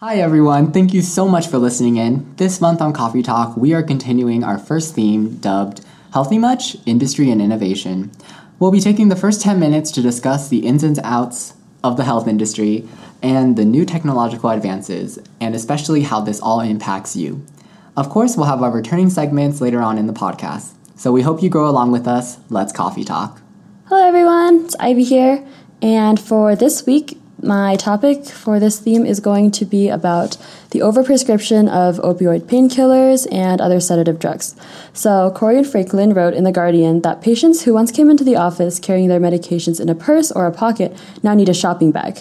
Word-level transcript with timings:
Hi 0.00 0.18
everyone, 0.20 0.70
thank 0.70 0.94
you 0.94 1.02
so 1.02 1.26
much 1.26 1.48
for 1.48 1.58
listening 1.58 1.96
in. 1.96 2.32
This 2.36 2.60
month 2.60 2.80
on 2.80 2.92
Coffee 2.92 3.20
Talk, 3.20 3.56
we 3.56 3.74
are 3.74 3.82
continuing 3.82 4.44
our 4.44 4.56
first 4.56 4.94
theme 4.94 5.38
dubbed 5.38 5.84
Healthy 6.12 6.38
Much 6.38 6.76
Industry 6.86 7.32
and 7.32 7.42
Innovation. 7.42 8.12
We'll 8.60 8.70
be 8.70 8.78
taking 8.78 9.08
the 9.08 9.16
first 9.16 9.42
10 9.42 9.58
minutes 9.58 9.90
to 9.90 10.00
discuss 10.00 10.48
the 10.48 10.64
ins 10.64 10.84
and 10.84 11.00
outs 11.02 11.54
of 11.82 11.96
the 11.96 12.04
health 12.04 12.28
industry 12.28 12.88
and 13.24 13.56
the 13.56 13.64
new 13.64 13.84
technological 13.84 14.50
advances, 14.50 15.18
and 15.40 15.56
especially 15.56 16.02
how 16.02 16.20
this 16.20 16.38
all 16.40 16.60
impacts 16.60 17.16
you. 17.16 17.44
Of 17.96 18.08
course, 18.08 18.36
we'll 18.36 18.46
have 18.46 18.62
our 18.62 18.70
returning 18.70 19.10
segments 19.10 19.60
later 19.60 19.80
on 19.80 19.98
in 19.98 20.06
the 20.06 20.12
podcast. 20.12 20.74
So 20.94 21.10
we 21.10 21.22
hope 21.22 21.42
you 21.42 21.50
grow 21.50 21.68
along 21.68 21.90
with 21.90 22.06
us. 22.06 22.38
Let's 22.50 22.72
Coffee 22.72 23.02
Talk. 23.02 23.42
Hello, 23.86 24.06
everyone. 24.06 24.66
It's 24.66 24.76
Ivy 24.78 25.02
here. 25.02 25.44
And 25.82 26.20
for 26.20 26.54
this 26.54 26.86
week, 26.86 27.17
my 27.42 27.76
topic 27.76 28.26
for 28.26 28.58
this 28.58 28.80
theme 28.80 29.06
is 29.06 29.20
going 29.20 29.50
to 29.52 29.64
be 29.64 29.88
about 29.88 30.36
the 30.70 30.80
overprescription 30.80 31.68
of 31.68 31.98
opioid 31.98 32.42
painkillers 32.42 33.26
and 33.32 33.60
other 33.60 33.80
sedative 33.80 34.18
drugs. 34.18 34.56
So, 34.92 35.30
Corey 35.34 35.58
and 35.58 35.66
Franklin 35.66 36.14
wrote 36.14 36.34
in 36.34 36.44
The 36.44 36.52
Guardian 36.52 37.02
that 37.02 37.22
patients 37.22 37.62
who 37.62 37.74
once 37.74 37.92
came 37.92 38.10
into 38.10 38.24
the 38.24 38.36
office 38.36 38.78
carrying 38.78 39.08
their 39.08 39.20
medications 39.20 39.80
in 39.80 39.88
a 39.88 39.94
purse 39.94 40.32
or 40.32 40.46
a 40.46 40.52
pocket 40.52 40.96
now 41.22 41.34
need 41.34 41.48
a 41.48 41.54
shopping 41.54 41.92
bag. 41.92 42.20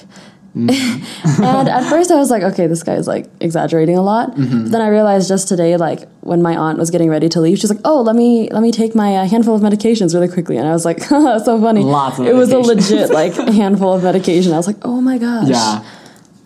and 0.69 1.69
at 1.69 1.89
first 1.89 2.09
I 2.11 2.15
was 2.15 2.29
like, 2.31 2.43
okay, 2.43 2.67
this 2.67 2.83
guy 2.83 2.95
is 2.95 3.07
like 3.07 3.27
exaggerating 3.39 3.97
a 3.97 4.01
lot. 4.01 4.35
But 4.35 4.71
then 4.71 4.81
I 4.81 4.87
realized 4.87 5.27
just 5.27 5.47
today, 5.47 5.77
like 5.77 6.07
when 6.21 6.41
my 6.41 6.55
aunt 6.55 6.77
was 6.79 6.89
getting 6.91 7.09
ready 7.09 7.29
to 7.29 7.39
leave, 7.41 7.59
she's 7.59 7.69
like, 7.69 7.79
oh, 7.85 8.01
let 8.01 8.15
me 8.15 8.49
let 8.51 8.61
me 8.61 8.71
take 8.71 8.95
my 8.95 9.17
uh, 9.17 9.25
handful 9.27 9.55
of 9.55 9.61
medications 9.61 10.13
really 10.13 10.27
quickly. 10.27 10.57
And 10.57 10.67
I 10.67 10.71
was 10.73 10.85
like, 10.85 10.99
so 11.03 11.59
funny. 11.61 11.83
Lots 11.83 12.19
of 12.19 12.25
it 12.27 12.33
was 12.33 12.51
a 12.51 12.59
legit 12.59 13.09
like 13.11 13.33
handful 13.61 13.93
of 13.93 14.03
medication. 14.03 14.53
I 14.53 14.57
was 14.57 14.67
like, 14.67 14.77
oh 14.83 15.01
my 15.01 15.17
gosh, 15.17 15.47
Yeah, 15.49 15.83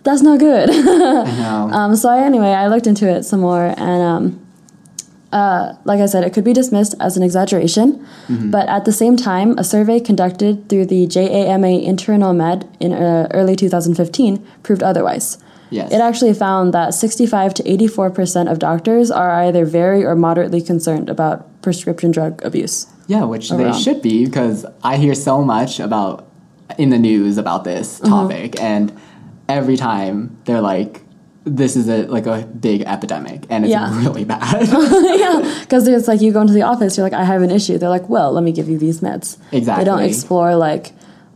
that's 0.04 0.22
not 0.22 0.38
good. 0.38 0.70
I 0.70 0.74
know. 0.74 1.70
um, 1.72 1.96
so 1.96 2.08
I, 2.08 2.18
anyway, 2.24 2.48
I 2.50 2.68
looked 2.68 2.86
into 2.86 3.08
it 3.08 3.24
some 3.24 3.40
more, 3.40 3.74
and 3.76 4.02
um, 4.02 4.41
uh, 5.32 5.74
like 5.84 6.00
I 6.00 6.06
said, 6.06 6.24
it 6.24 6.32
could 6.34 6.44
be 6.44 6.52
dismissed 6.52 6.94
as 7.00 7.16
an 7.16 7.22
exaggeration. 7.22 8.06
But 8.28 8.68
at 8.68 8.84
the 8.84 8.92
same 8.92 9.16
time, 9.16 9.58
a 9.58 9.64
survey 9.64 9.98
conducted 10.00 10.68
through 10.68 10.86
the 10.86 11.06
JAMA 11.06 11.68
Internal 11.82 12.32
Med 12.32 12.68
in 12.80 12.92
uh, 12.92 13.28
early 13.32 13.56
2015 13.56 14.46
proved 14.62 14.82
otherwise. 14.82 15.38
yes. 15.70 15.90
It 15.92 16.00
actually 16.00 16.34
found 16.34 16.72
that 16.74 16.94
65 16.94 17.54
to 17.54 17.62
84 17.70 18.10
percent 18.10 18.48
of 18.48 18.58
doctors 18.58 19.10
are 19.10 19.30
either 19.44 19.64
very 19.64 20.04
or 20.04 20.14
moderately 20.14 20.60
concerned 20.60 21.08
about 21.08 21.46
prescription 21.62 22.10
drug 22.10 22.44
abuse. 22.44 22.86
Yeah, 23.06 23.24
which 23.24 23.50
they 23.50 23.72
should 23.72 24.00
be 24.02 24.24
because 24.26 24.64
I 24.84 24.96
hear 24.96 25.14
so 25.14 25.42
much 25.42 25.80
about 25.80 26.28
in 26.78 26.90
the 26.90 26.98
news 26.98 27.36
about 27.38 27.64
this 27.64 27.98
Mm-hmm. 28.00 28.08
topic, 28.10 28.60
and 28.60 28.92
every 29.48 29.76
time 29.76 30.36
they're 30.44 30.60
like, 30.62 31.01
"This 31.44 31.76
is 31.76 31.88
a 31.88 32.06
like 32.06 32.26
a 32.26 32.46
big 32.60 32.82
epidemic, 32.82 33.44
and 33.50 33.64
it's 33.64 33.72
Yeah. 33.72 33.90
really 34.04 34.24
bad." 34.24 34.68
yeah, 34.68 35.60
because 35.60 35.86
it's 35.88 36.08
like 36.08 36.20
you 36.20 36.32
go 36.32 36.40
into 36.40 36.52
the 36.52 36.62
office, 36.62 36.96
you're 36.96 37.04
like, 37.06 37.12
I 37.12 37.24
have 37.24 37.42
an 37.42 37.50
issue. 37.50 37.78
They're 37.78 37.88
like, 37.88 38.08
well, 38.08 38.32
let 38.32 38.44
me 38.44 38.52
give 38.52 38.68
you 38.68 38.78
these 38.78 39.00
meds. 39.00 39.36
Exactly. 39.52 39.84
They 39.84 39.90
don't 39.90 40.02
explore 40.02 40.54
like 40.56 40.92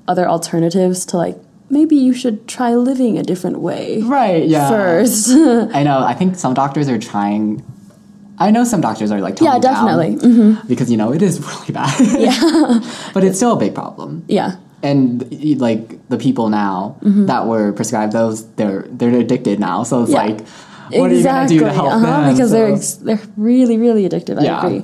other 0.09 0.29
alternatives 0.29 1.05
to 1.07 1.17
like 1.17 1.37
maybe 1.69 1.97
you 1.97 2.13
should 2.15 2.47
try 2.47 2.75
living 2.77 3.19
a 3.19 3.23
different 3.25 3.59
way 3.59 4.01
right? 4.03 4.47
Yeah. 4.47 4.69
first. 4.69 5.31
I 5.75 5.83
know. 5.83 5.99
I 6.05 6.15
think 6.15 6.37
some 6.37 6.55
doctors 6.55 6.89
are 6.89 6.99
trying. 6.99 7.65
I 8.39 8.51
know 8.51 8.65
some 8.65 8.81
doctors 8.83 9.11
are 9.11 9.21
like, 9.21 9.41
yeah, 9.41 9.59
definitely. 9.59 10.17
Mhm. 10.17 10.69
because 10.69 10.91
you 10.91 10.97
know 10.99 11.13
it 11.13 11.23
is 11.23 11.41
really 11.41 11.73
bad. 11.73 11.91
Yeah, 12.01 12.81
but 13.15 13.25
it's 13.25 13.39
still 13.39 13.55
a 13.55 13.59
big 13.59 13.75
problem. 13.75 14.25
yeah, 14.29 14.57
And 14.87 15.61
like 15.61 15.83
the 16.09 16.19
people 16.27 16.47
now 16.49 16.97
that 17.31 17.43
were 17.47 17.73
prescribed 17.73 18.13
those, 18.13 18.37
they're 18.59 18.83
they're 18.99 19.19
addicted 19.25 19.57
now. 19.69 19.83
So 19.85 20.03
it's 20.03 20.13
Mm-hmm. 20.13 20.29
Yeah. 20.29 20.37
like, 20.37 21.01
what 21.01 21.11
are 21.11 21.15
you 21.15 21.25
gonna 21.25 21.49
do 21.49 21.59
to 21.61 21.73
help 21.73 21.93
uh-huh, 21.93 22.07
them? 22.07 22.33
Because 22.33 22.51
they're 22.55 22.73
ex- 22.73 22.95
they're 23.07 23.21
really 23.37 23.77
really 23.85 24.05
addictive. 24.09 24.39
I 24.39 24.45
Yeah. 24.45 24.65
agree. 24.67 24.83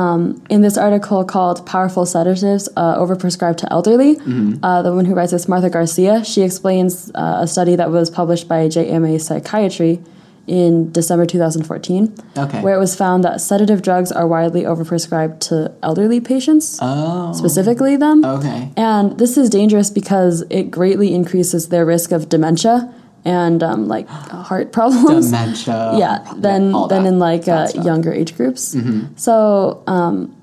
Um, 0.00 0.20
in 0.54 0.60
this 0.66 0.76
article 0.86 1.24
called 1.24 1.64
"Powerful 1.66 2.04
Sedatives 2.06 2.68
uh, 2.76 2.98
Overprescribed 3.02 3.58
to 3.62 3.66
Elderly," 3.76 4.12
Mm-hmm. 4.16 4.64
uh, 4.64 4.82
the 4.82 4.92
one 4.98 5.04
who 5.08 5.14
writes 5.14 5.32
this, 5.32 5.46
Martha 5.52 5.70
Garcia, 5.70 6.24
she 6.24 6.40
explains 6.42 7.10
uh, 7.14 7.38
a 7.44 7.46
study 7.46 7.74
that 7.76 7.90
was 7.90 8.10
published 8.10 8.46
by 8.48 8.68
JAMA 8.68 9.18
Psychiatry 9.20 10.00
in 10.46 10.90
December 10.92 11.26
2014, 11.26 12.12
Okay. 12.36 12.60
where 12.62 12.74
it 12.74 12.78
was 12.78 12.96
found 12.96 13.22
that 13.24 13.40
sedative 13.40 13.82
drugs 13.82 14.10
are 14.10 14.26
widely 14.26 14.62
overprescribed 14.62 15.38
to 15.40 15.70
elderly 15.82 16.20
patients, 16.20 16.78
oh 16.82 17.32
specifically 17.32 17.96
them. 17.96 18.24
okay. 18.24 18.70
And 18.76 19.16
this 19.18 19.36
is 19.36 19.48
dangerous 19.50 19.90
because 19.90 20.42
it 20.50 20.70
greatly 20.70 21.14
increases 21.14 21.68
their 21.68 21.84
risk 21.86 22.10
of 22.12 22.28
dementia 22.28 22.92
and 23.24 23.62
um, 23.62 23.86
like 23.86 24.08
heart 24.08 24.72
problems. 24.78 25.26
dementia. 25.26 25.92
yeah, 25.96 26.18
than 26.36 26.74
all 26.74 26.88
than 26.88 27.06
in 27.06 27.18
like 27.18 27.46
uh, 27.46 27.68
younger 27.84 28.12
age 28.12 28.34
groups. 28.36 28.74
So 29.16 29.82
um, 29.86 30.34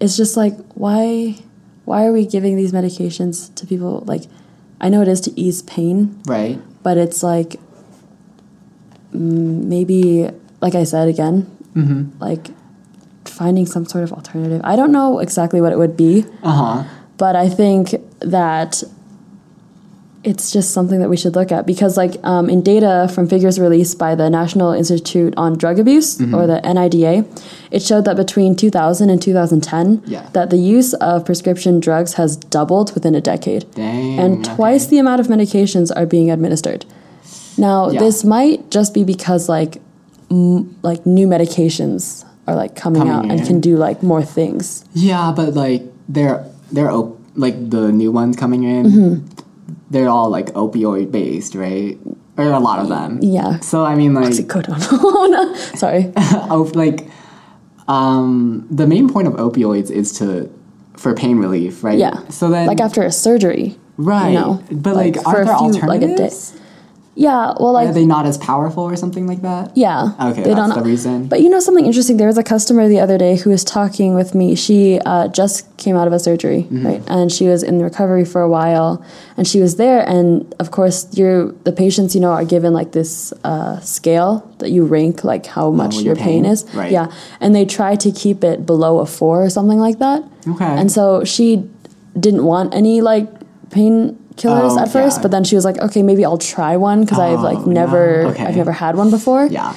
it's 0.00 0.16
just 0.16 0.36
like 0.36 0.54
why 0.74 1.36
why 1.84 2.06
are 2.06 2.12
we 2.12 2.24
giving 2.26 2.56
these 2.56 2.72
medications 2.72 3.52
to 3.56 3.66
people? 3.66 4.02
Like 4.06 4.22
I 4.80 4.88
know 4.88 5.02
it 5.02 5.08
is 5.08 5.20
to 5.22 5.38
ease 5.38 5.62
pain, 5.62 6.20
Right. 6.26 6.58
but 6.82 6.96
it's 6.96 7.22
like 7.22 7.56
maybe 9.12 10.28
like 10.60 10.74
I 10.74 10.84
said 10.84 11.08
again, 11.08 11.46
Mm-hmm. 11.74 12.20
like 12.20 12.48
finding 13.24 13.64
some 13.64 13.86
sort 13.86 14.04
of 14.04 14.12
alternative. 14.12 14.60
I 14.62 14.76
don't 14.76 14.92
know 14.92 15.20
exactly 15.20 15.60
what 15.62 15.72
it 15.72 15.78
would 15.78 15.96
be 15.96 16.24
Uh 16.42 16.52
huh. 16.52 16.84
but 17.16 17.34
I 17.34 17.48
think 17.48 17.94
that 18.20 18.82
it's 20.24 20.52
just 20.52 20.70
something 20.72 21.00
that 21.00 21.08
we 21.08 21.16
should 21.16 21.34
look 21.34 21.50
at 21.50 21.66
because, 21.66 21.96
like, 21.96 22.14
um, 22.22 22.48
in 22.48 22.62
data 22.62 23.10
from 23.12 23.26
figures 23.28 23.58
released 23.58 23.98
by 23.98 24.14
the 24.14 24.30
National 24.30 24.70
Institute 24.72 25.34
on 25.36 25.56
Drug 25.58 25.80
Abuse 25.80 26.18
Mm-hmm. 26.18 26.34
or 26.34 26.46
the 26.46 26.60
NIDA, 26.62 27.24
it 27.72 27.82
showed 27.82 28.04
that 28.04 28.14
between 28.16 28.54
2000 28.54 29.10
and 29.10 29.20
2010, 29.20 30.02
Yeah. 30.06 30.28
that 30.32 30.50
the 30.50 30.58
use 30.58 30.94
of 30.94 31.24
prescription 31.24 31.80
drugs 31.80 32.12
has 32.14 32.36
doubled 32.36 32.94
within 32.94 33.14
a 33.16 33.20
decade, 33.20 33.64
Dang. 33.74 34.18
and 34.20 34.44
twice 34.44 34.86
the 34.86 34.98
amount 34.98 35.20
of 35.20 35.26
medications 35.26 35.90
are 35.96 36.06
being 36.06 36.30
administered. 36.30 36.84
Now, 37.62 37.78
Yeah. 37.90 38.00
this 38.04 38.24
might 38.24 38.60
just 38.76 38.90
be 38.98 39.02
because, 39.14 39.48
like, 39.48 39.78
m- 40.30 40.74
like 40.82 41.00
new 41.06 41.26
medications 41.34 42.24
are 42.48 42.56
like 42.62 42.74
coming, 42.74 43.02
Coming 43.06 43.14
out 43.14 43.24
and 43.30 43.38
in. 43.40 43.46
can 43.46 43.58
do 43.60 43.76
like 43.86 44.02
more 44.02 44.22
things. 44.38 44.84
Yeah, 45.08 45.30
but 45.38 45.54
like 45.54 45.82
they're 46.08 46.42
they're 46.74 46.90
op- 46.90 47.18
like 47.36 47.56
the 47.70 47.92
new 47.92 48.10
ones 48.10 48.34
coming 48.36 48.62
in. 48.64 48.82
Mm-hmm. 48.86 49.14
They're 49.92 50.08
all 50.08 50.28
like 50.38 50.48
opioid 50.54 51.12
based, 51.12 51.54
right? 51.54 51.96
Or 52.36 52.46
a 52.50 52.58
lot 52.58 52.78
of 52.82 52.88
them. 52.88 53.20
Yeah. 53.22 53.60
So 53.60 53.84
I 53.84 53.94
mean, 53.94 54.12
like, 54.14 54.32
Oxycodone. 54.32 54.82
no, 55.30 55.42
sorry. 55.84 56.10
op- 56.50 56.74
like, 56.74 57.06
um, 57.88 58.66
the 58.70 58.86
main 58.86 59.08
point 59.08 59.28
of 59.28 59.34
opioids 59.34 59.90
is 59.90 60.12
to 60.18 60.50
for 60.96 61.14
pain 61.14 61.38
relief, 61.38 61.84
right? 61.84 61.98
Yeah. 61.98 62.26
So 62.28 62.48
then, 62.50 62.66
like 62.66 62.80
after 62.80 63.02
a 63.02 63.12
surgery. 63.12 63.76
right? 63.98 64.30
you 64.32 64.38
know, 64.40 64.62
but 64.72 64.96
like, 64.96 65.16
like, 65.16 65.24
for 65.24 65.42
a 65.42 65.58
few- 65.58 65.80
like 65.86 66.02
a 66.02 66.16
day. 66.16 66.30
Yeah, 67.14 67.52
well, 67.60 67.72
like 67.72 67.88
are 67.88 67.92
they 67.92 68.06
not 68.06 68.24
as 68.24 68.38
powerful 68.38 68.84
or 68.84 68.96
something 68.96 69.26
like 69.26 69.42
that? 69.42 69.76
yeah. 69.76 70.12
Okay, 70.18 70.42
they 70.44 70.54
that's 70.54 70.72
don't. 70.72 70.78
the 70.82 70.88
reason. 70.88 71.28
But 71.28 71.42
you 71.42 71.50
know 71.50 71.60
something 71.60 71.84
interesting? 71.84 72.16
There 72.16 72.26
was 72.26 72.38
a 72.38 72.42
customer 72.42 72.88
the 72.88 73.00
other 73.00 73.18
day 73.18 73.36
who 73.36 73.50
was 73.50 73.64
talking 73.64 74.14
with 74.14 74.34
me. 74.34 74.54
She 74.54 74.98
uh, 75.04 75.28
just 75.28 75.66
came 75.76 75.94
out 75.94 76.06
of 76.06 76.14
a 76.14 76.18
surgery, 76.18 76.62
Mm-hmm. 76.62 76.86
right? 76.86 77.02
And 77.08 77.30
she 77.30 77.48
was 77.48 77.62
in 77.62 77.82
recovery 77.82 78.24
for 78.24 78.40
a 78.40 78.48
while, 78.48 79.04
and 79.36 79.46
she 79.46 79.60
was 79.60 79.76
there. 79.76 80.00
And 80.08 80.54
of 80.58 80.70
course, 80.70 81.06
you're 81.12 81.52
the 81.64 81.72
patients, 81.72 82.14
you 82.14 82.20
know, 82.22 82.30
are 82.30 82.46
given 82.46 82.72
like 82.72 82.92
this 82.92 83.34
uh, 83.44 83.78
scale 83.80 84.48
that 84.60 84.70
you 84.70 84.84
rank 84.86 85.22
like 85.22 85.44
how 85.44 85.70
much 85.70 85.96
your 85.96 86.04
your 86.04 86.16
pain, 86.16 86.44
pain, 86.44 86.46
is. 86.46 86.64
right. 86.74 86.90
Yeah, 86.90 87.12
and 87.40 87.54
they 87.54 87.66
try 87.66 87.94
to 87.96 88.10
keep 88.10 88.42
it 88.42 88.64
below 88.64 89.00
a 89.00 89.06
four 89.06 89.44
or 89.44 89.50
something 89.50 89.78
like 89.78 89.98
that. 89.98 90.22
Okay. 90.48 90.64
And 90.64 90.90
so 90.90 91.24
she 91.24 91.68
didn't 92.18 92.44
want 92.44 92.72
any 92.74 93.00
like 93.02 93.28
pain 93.70 94.16
killers 94.36 94.72
Oh, 94.74 94.78
at 94.80 94.90
first, 94.92 95.18
yeah. 95.18 95.22
but 95.22 95.30
then 95.30 95.44
she 95.44 95.54
was 95.56 95.64
like, 95.64 95.78
okay, 95.78 96.02
maybe 96.02 96.24
I'll 96.24 96.38
try 96.38 96.76
one 96.76 97.02
because 97.02 97.18
I've 97.18 97.40
like 97.40 97.58
Oh, 97.58 97.64
never, 97.70 98.22
no. 98.24 98.28
Okay. 98.30 98.44
I've 98.44 98.56
never 98.56 98.72
had 98.72 98.96
one 98.96 99.10
before. 99.10 99.46
yeah. 99.46 99.76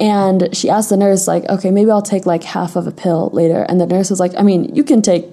And 0.00 0.48
she 0.56 0.68
asked 0.68 0.88
the 0.90 0.96
nurse 0.96 1.28
like, 1.28 1.44
okay, 1.48 1.70
maybe 1.70 1.90
I'll 1.90 2.02
take 2.02 2.26
like 2.26 2.42
half 2.42 2.74
of 2.74 2.86
a 2.88 2.90
pill 2.90 3.30
later. 3.32 3.62
And 3.68 3.80
the 3.80 3.86
nurse 3.86 4.10
was 4.10 4.18
like, 4.18 4.32
I 4.36 4.42
mean, 4.42 4.74
you 4.74 4.82
can 4.82 5.00
take 5.00 5.26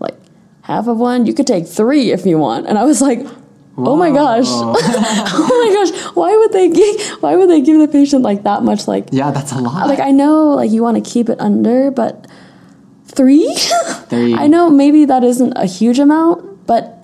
like 0.00 0.14
half 0.62 0.86
of 0.88 0.96
one. 0.98 1.26
You 1.26 1.34
could 1.34 1.46
take 1.46 1.66
three 1.66 2.10
if 2.10 2.24
you 2.24 2.38
want. 2.38 2.66
And 2.66 2.78
I 2.78 2.84
was 2.84 3.00
like. 3.02 3.20
Oh 3.76 3.96
my 3.96 4.12
gosh! 4.12 4.46
Oh 4.48 4.72
my 5.66 5.74
gosh! 5.74 6.14
Why 6.14 6.30
would 6.36 6.52
they 6.52 6.68
give? 6.70 7.10
Why 7.20 7.34
would 7.34 7.50
they 7.50 7.60
give 7.60 7.80
the 7.80 7.88
patient 7.88 8.22
like 8.22 8.44
that 8.44 8.62
much? 8.62 8.86
Like, 8.86 9.08
Yeah, 9.10 9.32
that's 9.32 9.50
a 9.50 9.58
lot. 9.58 9.88
like 9.88 9.98
I 9.98 10.12
know 10.12 10.50
like 10.54 10.70
you 10.70 10.80
want 10.80 10.96
to 11.04 11.10
keep 11.10 11.28
it 11.28 11.40
under, 11.40 11.90
but 11.90 12.28
three? 13.06 13.52
Three. 14.08 14.32
I 14.38 14.46
know 14.46 14.70
maybe 14.70 15.06
that 15.06 15.24
isn't 15.24 15.54
a 15.56 15.66
huge 15.66 15.98
amount, 15.98 16.66
but 16.68 17.03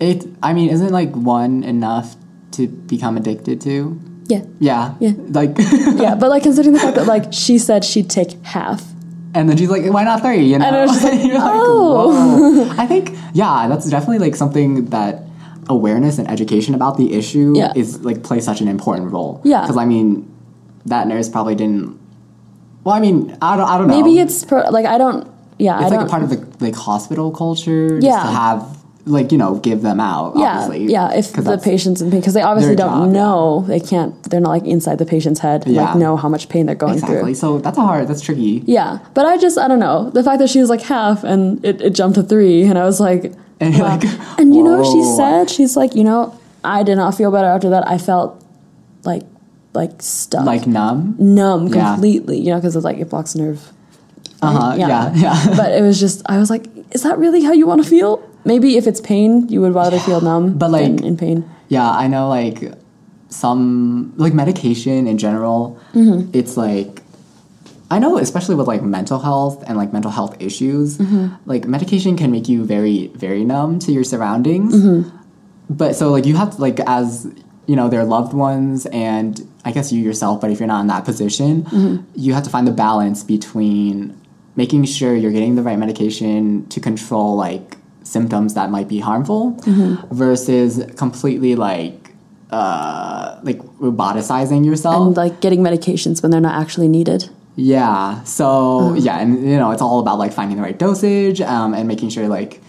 It. 0.00 0.26
I 0.42 0.52
mean, 0.52 0.70
isn't 0.70 0.92
like 0.92 1.12
one 1.14 1.62
enough 1.64 2.16
to 2.52 2.66
become 2.68 3.16
addicted 3.16 3.60
to? 3.62 4.00
yeah, 4.28 4.42
Yeah. 4.58 4.94
Yeah. 5.00 5.12
Like, 5.30 5.56
yeah. 5.58 6.14
But 6.16 6.30
like 6.30 6.42
considering 6.42 6.72
the 6.74 6.80
fact 6.80 6.96
that 6.96 7.06
like 7.06 7.32
she 7.32 7.58
said 7.58 7.84
she'd 7.84 8.10
take 8.10 8.32
half. 8.42 8.82
and 9.34 9.48
then 9.48 9.56
she's 9.56 9.68
like, 9.70 9.84
"Why 9.92 10.02
not 10.04 10.22
three? 10.22 10.44
You 10.44 10.58
know? 10.58 10.66
And 10.66 10.74
I 10.76 10.86
was 10.86 11.02
like, 11.10 11.20
"Oh." 11.34 12.74
I 12.78 12.86
think, 12.86 13.12
yeah, 13.34 13.68
that's 13.68 13.88
definitely 13.88 14.18
like 14.18 14.34
something 14.36 14.86
that 14.86 15.22
awareness 15.68 16.18
and 16.18 16.28
education 16.30 16.74
about 16.74 16.96
the 16.96 17.12
issue 17.14 17.52
Yeah. 17.56 17.72
is 17.76 18.00
like 18.04 18.22
plays 18.22 18.44
such 18.44 18.60
an 18.60 18.68
important 18.68 19.12
role. 19.12 19.40
Yeah. 19.44 19.62
because 19.62 19.76
I 19.76 19.84
mean, 19.84 20.26
that 20.86 21.06
nurse 21.06 21.28
probably 21.28 21.54
didn't. 21.54 21.98
Well, 22.84 22.94
I 22.94 23.00
mean, 23.00 23.36
I 23.42 23.56
don't. 23.56 23.68
I 23.68 23.78
don't 23.78 23.88
know. 23.88 23.96
Maybe 24.02 24.18
it's 24.20 24.44
pro- 24.44 24.70
like 24.70 24.86
I 24.86 24.96
don't. 24.98 25.28
Yeah, 25.58 25.76
I 25.78 25.82
it's 25.82 25.90
don't. 25.90 25.98
like 26.00 26.06
a 26.06 26.10
part 26.10 26.22
of 26.22 26.30
the 26.30 26.64
like 26.64 26.74
hospital 26.74 27.30
culture. 27.30 28.00
Just 28.00 28.06
Yeah. 28.06 28.22
to 28.22 28.28
have 28.30 28.75
like 29.06 29.30
you 29.32 29.38
know 29.38 29.54
give 29.58 29.82
them 29.82 30.00
out. 30.00 30.34
yeah, 30.36 30.58
obviously. 30.62 30.92
yeah. 30.92 31.12
if 31.14 31.32
the 31.32 31.56
patient's 31.58 32.00
in 32.02 32.10
pain, 32.10 32.20
because 32.20 32.34
they 32.34 32.42
obviously 32.42 32.74
don't 32.76 32.90
job, 32.90 33.06
yeah. 33.14 33.20
know, 33.20 33.64
they 33.68 33.78
can't. 33.80 34.20
They're 34.24 34.40
not 34.40 34.50
like 34.50 34.64
inside 34.64 34.98
the 34.98 35.06
patient's 35.06 35.40
head, 35.40 35.64
Yeah. 35.66 35.82
like 35.84 35.96
know 35.96 36.16
how 36.16 36.28
much 36.28 36.48
pain 36.48 36.66
they're 36.66 36.74
going 36.74 36.94
exactly. 36.94 37.18
through. 37.20 37.34
So 37.34 37.58
that's 37.60 37.78
a 37.78 37.82
hard. 37.82 38.08
That's 38.08 38.20
tricky. 38.20 38.62
Yeah, 38.66 38.98
but 39.14 39.24
I 39.24 39.36
just 39.36 39.58
I 39.58 39.68
don't 39.68 39.78
know 39.78 40.10
the 40.10 40.22
fact 40.24 40.40
that 40.40 40.50
she 40.50 40.60
was 40.60 40.68
like 40.68 40.82
half 40.82 41.22
and 41.24 41.64
it, 41.64 41.80
it 41.80 41.90
jumped 41.94 42.16
to 42.16 42.22
three, 42.22 42.64
and 42.64 42.76
I 42.78 42.84
was 42.84 42.98
like, 43.00 43.32
And 43.60 43.74
wow. 43.78 43.96
like, 43.96 44.04
and 44.38 44.54
you 44.54 44.62
know 44.62 44.78
what 44.80 44.92
she 44.92 45.02
said? 45.16 45.48
She's 45.50 45.76
like, 45.76 45.94
you 45.94 46.04
know, 46.04 46.38
I 46.64 46.82
did 46.82 46.96
not 46.96 47.14
feel 47.16 47.30
better 47.30 47.46
after 47.48 47.70
that. 47.70 47.88
I 47.88 47.98
felt 47.98 48.42
like 49.04 49.22
like 49.72 50.02
stuck, 50.02 50.44
Like 50.46 50.66
numb. 50.66 51.14
numb 51.18 51.68
Yeah. 51.68 51.92
completely. 51.94 52.38
You 52.40 52.50
know, 52.50 52.56
because 52.56 52.74
it's 52.74 52.84
like 52.84 52.98
it 52.98 53.08
blocks 53.08 53.36
nerve. 53.36 53.62
Uh 54.42 54.50
huh. 54.50 54.74
Yeah. 54.76 54.88
Yeah. 54.88 55.14
Yeah. 55.14 55.56
but 55.56 55.70
it 55.72 55.82
was 55.82 56.00
just 56.00 56.22
I 56.26 56.38
was 56.38 56.50
like, 56.50 56.66
is 56.90 57.02
that 57.04 57.18
really 57.18 57.42
how 57.44 57.52
you 57.52 57.66
want 57.66 57.82
to 57.84 57.88
feel? 57.88 58.25
Maybe 58.46 58.76
if 58.78 58.86
it's 58.86 59.00
pain, 59.00 59.48
you 59.48 59.60
would 59.62 59.74
rather 59.74 59.98
feel 59.98 60.20
numb, 60.20 60.56
But, 60.56 60.70
like- 60.70 60.96
than 60.96 61.04
in 61.04 61.16
pain. 61.16 61.44
Yeah, 61.68 61.90
I 61.90 62.06
know 62.06 62.28
like 62.28 62.58
some 63.28 64.12
like 64.16 64.34
medication 64.34 65.06
in 65.06 65.18
general, 65.18 65.78
Mm-hmm. 65.94 66.30
it's 66.32 66.56
like 66.56 67.02
I 67.90 67.98
know 68.00 68.18
especially 68.18 68.54
with 68.56 68.66
like 68.66 68.82
mental 68.82 69.18
health 69.20 69.62
and 69.66 69.76
like 69.78 69.92
mental 69.92 70.10
health 70.10 70.36
issues, 70.40 70.98
Mm-hmm. 70.98 71.26
like 71.46 71.66
medication 71.66 72.16
can 72.16 72.30
make 72.30 72.48
you 72.48 72.64
very 72.64 73.08
very 73.08 73.44
numb 73.44 73.78
to 73.80 73.92
your 73.92 74.04
surroundings. 74.04 74.74
Mm-hmm. 74.74 75.10
But 75.70 75.96
so 75.96 76.10
like 76.10 76.26
you 76.26 76.36
have 76.36 76.54
to 76.56 76.60
like 76.60 76.78
as 76.86 77.26
you 77.66 77.74
know 77.74 77.88
their 77.88 78.04
loved 78.04 78.32
ones 78.32 78.86
and 78.86 79.40
I 79.64 79.72
guess 79.72 79.92
you 79.92 80.00
yourself, 80.02 80.40
but 80.40 80.50
if 80.52 80.60
you're 80.60 80.68
not 80.68 80.80
in 80.82 80.86
that 80.88 81.04
position, 81.04 81.62
Mm-hmm. 81.64 82.04
you 82.14 82.32
have 82.34 82.44
to 82.44 82.50
find 82.50 82.66
the 82.66 82.72
balance 82.72 83.24
between 83.24 84.16
making 84.54 84.84
sure 84.84 85.14
you're 85.14 85.32
getting 85.32 85.56
the 85.56 85.62
right 85.62 85.78
medication 85.78 86.66
to 86.68 86.80
control 86.80 87.34
like 87.36 87.75
symptoms 88.14 88.54
that 88.54 88.70
might 88.70 88.88
be 88.88 88.98
harmful 89.00 89.42
Mm-hmm. 89.66 90.14
versus 90.14 90.70
completely 90.96 91.54
like 91.56 92.00
uh 92.50 93.38
like 93.42 93.58
roboticizing 93.82 94.64
yourself 94.64 95.06
And 95.08 95.16
like 95.16 95.40
getting 95.40 95.60
medications 95.60 96.22
when 96.22 96.30
they're 96.30 96.40
not 96.50 96.54
actually 96.62 96.88
needed. 96.88 97.28
yeah 97.56 98.22
so 98.24 98.94
yeah 98.94 99.18
and 99.22 99.30
you 99.50 99.56
know 99.60 99.70
it's 99.74 99.82
all 99.82 99.98
about 100.04 100.18
like 100.18 100.32
finding 100.32 100.56
the 100.58 100.62
right 100.68 100.78
dosage 100.78 101.40
um, 101.40 101.74
and 101.74 101.88
making 101.88 102.08
sure 102.14 102.28
like 102.28 102.60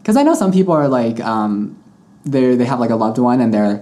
because 0.00 0.16
i 0.20 0.22
know 0.22 0.34
some 0.42 0.52
people 0.52 0.72
are 0.80 0.88
like 1.00 1.18
um 1.20 1.52
they 2.24 2.54
they 2.60 2.64
have 2.72 2.78
like 2.84 2.90
a 2.90 2.96
loved 3.04 3.18
one 3.18 3.40
and 3.40 3.50
they're 3.54 3.76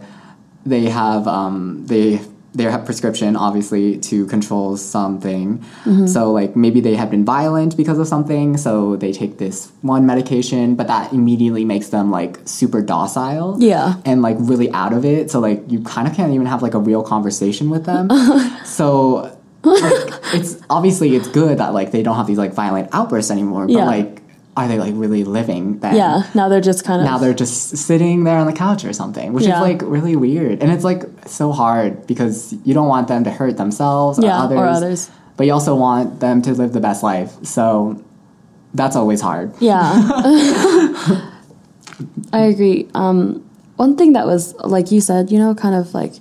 they 0.64 0.84
have 1.00 1.22
um 1.38 1.84
they 1.86 2.20
they 2.56 2.64
have 2.64 2.84
prescription 2.84 3.36
obviously 3.36 3.98
to 3.98 4.26
control 4.26 4.76
something 4.76 5.58
mm-hmm. 5.84 6.06
so 6.06 6.32
like 6.32 6.56
maybe 6.56 6.80
they 6.80 6.94
have 6.96 7.10
been 7.10 7.24
violent 7.24 7.76
because 7.76 7.98
of 7.98 8.06
something 8.08 8.56
so 8.56 8.96
they 8.96 9.12
take 9.12 9.38
this 9.38 9.70
one 9.82 10.06
medication 10.06 10.74
but 10.74 10.86
that 10.86 11.12
immediately 11.12 11.64
makes 11.64 11.88
them 11.88 12.10
like 12.10 12.38
super 12.46 12.80
docile 12.82 13.56
Yeah. 13.60 13.94
and 14.04 14.22
like 14.22 14.36
really 14.40 14.70
out 14.72 14.92
of 14.92 15.04
it 15.04 15.30
so 15.30 15.38
like 15.38 15.62
you 15.70 15.80
kind 15.82 16.08
of 16.08 16.14
can't 16.14 16.32
even 16.32 16.46
have 16.46 16.62
like 16.62 16.74
a 16.74 16.78
real 16.80 17.02
conversation 17.02 17.68
with 17.70 17.84
them 17.84 18.08
so 18.64 19.36
like 19.62 20.12
it's 20.32 20.60
obviously 20.70 21.14
it's 21.16 21.28
good 21.28 21.58
that 21.58 21.74
like 21.74 21.90
they 21.90 22.02
don't 22.02 22.16
have 22.16 22.26
these 22.26 22.38
like 22.38 22.54
violent 22.54 22.88
outbursts 22.92 23.30
anymore 23.30 23.66
but 23.66 23.72
Yeah. 23.72 23.84
like 23.86 24.22
are 24.56 24.66
they 24.68 24.78
like 24.78 24.94
really 24.96 25.22
living 25.24 25.78
then 25.80 25.94
Yeah. 25.96 26.22
Now 26.34 26.48
they're 26.48 26.60
just 26.62 26.84
kind 26.84 27.00
of 27.00 27.04
now 27.06 27.18
they're 27.18 27.34
just 27.34 27.76
sitting 27.76 28.24
there 28.24 28.38
on 28.38 28.46
the 28.46 28.52
couch 28.54 28.84
or 28.84 28.92
something 28.92 29.32
which 29.34 29.44
Yeah. 29.44 29.56
is 29.56 29.60
like 29.60 29.82
really 29.82 30.16
weird 30.16 30.62
and 30.62 30.72
it's 30.72 30.84
like 30.84 31.04
so 31.26 31.52
hard 31.52 32.06
because 32.06 32.54
you 32.64 32.72
don't 32.72 32.88
want 32.88 33.08
them 33.08 33.24
to 33.24 33.30
hurt 33.30 33.56
themselves 33.58 34.18
or 34.18 34.24
Yeah, 34.24 34.42
others 34.44 34.58
or 34.58 34.66
others. 34.66 35.10
but 35.36 35.46
you 35.46 35.52
also 35.52 35.74
want 35.76 36.20
them 36.20 36.40
to 36.42 36.52
live 36.54 36.72
the 36.72 36.80
best 36.80 37.02
life 37.02 37.32
so 37.42 38.02
that's 38.74 38.96
always 38.96 39.20
hard 39.20 39.52
Yeah. 39.60 39.92
I 42.32 42.40
agree. 42.40 42.88
Um, 42.94 43.42
one 43.76 43.96
thing 43.96 44.12
that 44.14 44.26
was, 44.26 44.54
like 44.56 44.90
you 44.92 45.00
said, 45.00 45.30
you 45.30 45.38
know, 45.38 45.54
kind 45.54 45.74
of 45.74 45.94
like 45.94 46.12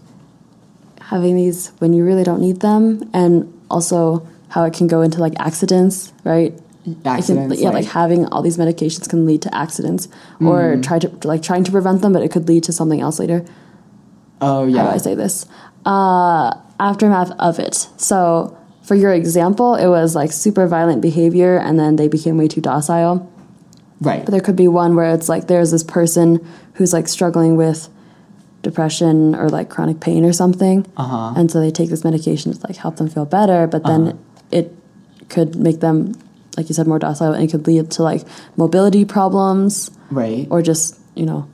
having 1.02 1.36
these 1.36 1.70
when 1.80 1.94
you 1.94 2.04
really 2.06 2.24
don't 2.24 2.40
need 2.42 2.62
them, 2.62 3.10
and 3.14 3.52
also 3.70 4.26
how 4.50 4.64
it 4.64 4.74
can 4.74 4.88
go 4.88 5.02
into 5.02 5.20
like 5.20 5.34
accidents, 5.40 6.14
right? 6.24 6.58
It 6.86 7.04
can- 7.04 7.12
accidents 7.14 7.60
yeah, 7.62 7.70
like, 7.70 7.86
having 7.86 8.26
all 8.28 8.42
these 8.42 8.58
medications 8.58 9.08
can 9.10 9.26
lead 9.26 9.42
to 9.44 9.56
accidents, 9.56 10.08
Mm. 10.40 10.48
or 10.50 10.78
try 10.82 11.00
to 11.00 11.10
like 11.24 11.42
trying 11.42 11.64
to 11.64 11.72
prevent 11.72 12.02
them, 12.02 12.14
but 12.14 12.22
it 12.22 12.32
could 12.32 12.48
lead 12.48 12.64
to 12.66 12.72
something 12.74 13.02
else 13.02 13.20
later. 13.20 13.44
oh 14.42 14.66
yeah. 14.66 14.84
How 14.84 14.90
do 14.90 14.96
I 14.96 14.98
say 14.98 15.16
this? 15.16 15.46
Uh, 15.86 16.52
aftermath 16.80 17.32
of 17.40 17.58
it. 17.60 17.88
So, 17.98 18.56
for 18.84 18.96
your 18.96 19.14
example, 19.14 19.76
it 19.76 19.88
was 19.88 20.14
like 20.16 20.32
super 20.32 20.68
violent 20.68 21.02
behavior, 21.02 21.58
and 21.58 21.80
then 21.80 21.96
they 21.96 22.08
became 22.08 22.38
way 22.38 22.48
too 22.48 22.62
docile. 22.62 23.28
right 24.02 24.26
But 24.26 24.32
there 24.32 24.42
could 24.42 24.58
be 24.58 24.68
one 24.68 24.96
where 24.96 25.14
it's 25.14 25.30
like 25.30 25.48
there's 25.48 25.72
this 25.72 25.84
person 25.84 26.28
who's 26.74 26.92
like 26.94 27.08
struggling 27.08 27.56
with 27.56 27.88
depression 28.62 29.36
or 29.36 29.48
like 29.50 29.70
chronic 29.70 30.00
pain 30.02 30.26
or 30.26 30.34
something, 30.34 30.86
Uh-huh. 30.98 31.34
and 31.38 31.50
so 31.52 31.60
they 31.60 31.72
take 31.72 31.90
this 31.90 32.04
medication 32.04 32.52
to 32.54 32.60
like 32.68 32.76
help 32.78 32.98
them 32.98 33.08
feel 33.08 33.26
better. 33.26 33.68
But 33.68 33.84
then 33.86 34.02
Uh-huh. 34.10 34.18
it 34.60 34.76
could 35.30 35.56
make 35.56 35.80
them, 35.80 36.14
like 36.58 36.70
you 36.70 36.76
said, 36.76 36.88
more 36.88 37.00
docile, 37.00 37.34
and 37.34 37.44
it 37.44 37.52
could 37.52 37.66
lead 37.68 37.92
to 37.92 38.04
like 38.04 38.24
mobility 38.58 39.06
problems 39.06 39.92
right 40.12 40.48
or 40.50 40.62
just 40.62 41.00
you 41.16 41.26
know, 41.26 41.48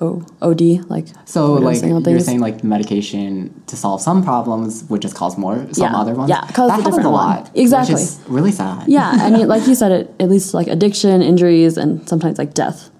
o- 0.00 0.24
OD 0.42 0.80
like 0.90 1.06
So, 1.24 1.54
like, 1.54 1.80
you're 1.82 2.00
things. 2.00 2.24
saying, 2.24 2.40
like, 2.40 2.64
medication 2.64 3.62
to 3.68 3.76
solve 3.76 4.00
some 4.02 4.24
problems 4.24 4.82
would 4.90 5.00
just 5.00 5.14
cause 5.14 5.38
more, 5.38 5.54
some 5.72 5.92
Yeah, 5.92 6.00
other 6.00 6.14
ones? 6.14 6.28
yeah, 6.30 6.40
cause 6.40 6.54
that 6.56 6.66
a 6.66 6.70
happens 6.82 6.84
different 6.86 7.06
a 7.06 7.10
one. 7.10 7.26
lot. 7.28 7.50
Exactly. 7.54 7.94
Which 7.94 8.02
is 8.02 8.18
really 8.26 8.50
sad. 8.50 8.88
yeah, 8.88 9.24
and 9.24 9.38
you, 9.38 9.44
like 9.46 9.66
you 9.68 9.74
said, 9.76 9.92
it, 9.92 10.14
it 10.18 10.26
leads 10.26 10.50
to 10.50 10.56
like 10.56 10.66
addiction, 10.66 11.22
injuries, 11.22 11.76
and 11.78 12.08
sometimes 12.08 12.38
like 12.38 12.54
death. 12.54 12.90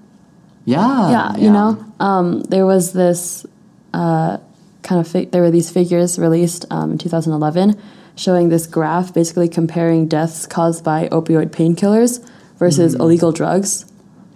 Yeah. 0.67 1.11
yeah, 1.11 1.37
you 1.37 1.51
know 1.51 1.85
um, 2.01 2.41
there 2.45 2.65
was 2.65 2.93
this 2.95 3.45
uh, 3.93 4.39
kind 4.83 5.01
of 5.01 5.07
fi- 5.07 5.27
there 5.27 5.43
were 5.43 5.51
these 5.51 5.71
figures 5.71 6.19
released 6.19 6.65
um, 6.71 6.93
in 6.93 6.99
2011 6.99 7.79
showing 8.17 8.49
this 8.49 8.67
graph 8.67 9.13
basically 9.13 9.49
comparing 9.49 10.07
deaths 10.09 10.47
caused 10.47 10.85
by 10.85 11.09
opioid 11.09 11.51
painkillers 11.51 12.25
versus 12.59 12.95
hmm. 12.95 13.03
illegal 13.03 13.33
drugs. 13.33 13.85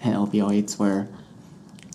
And 0.02 0.14
opioids 0.14 0.78
were, 0.78 1.08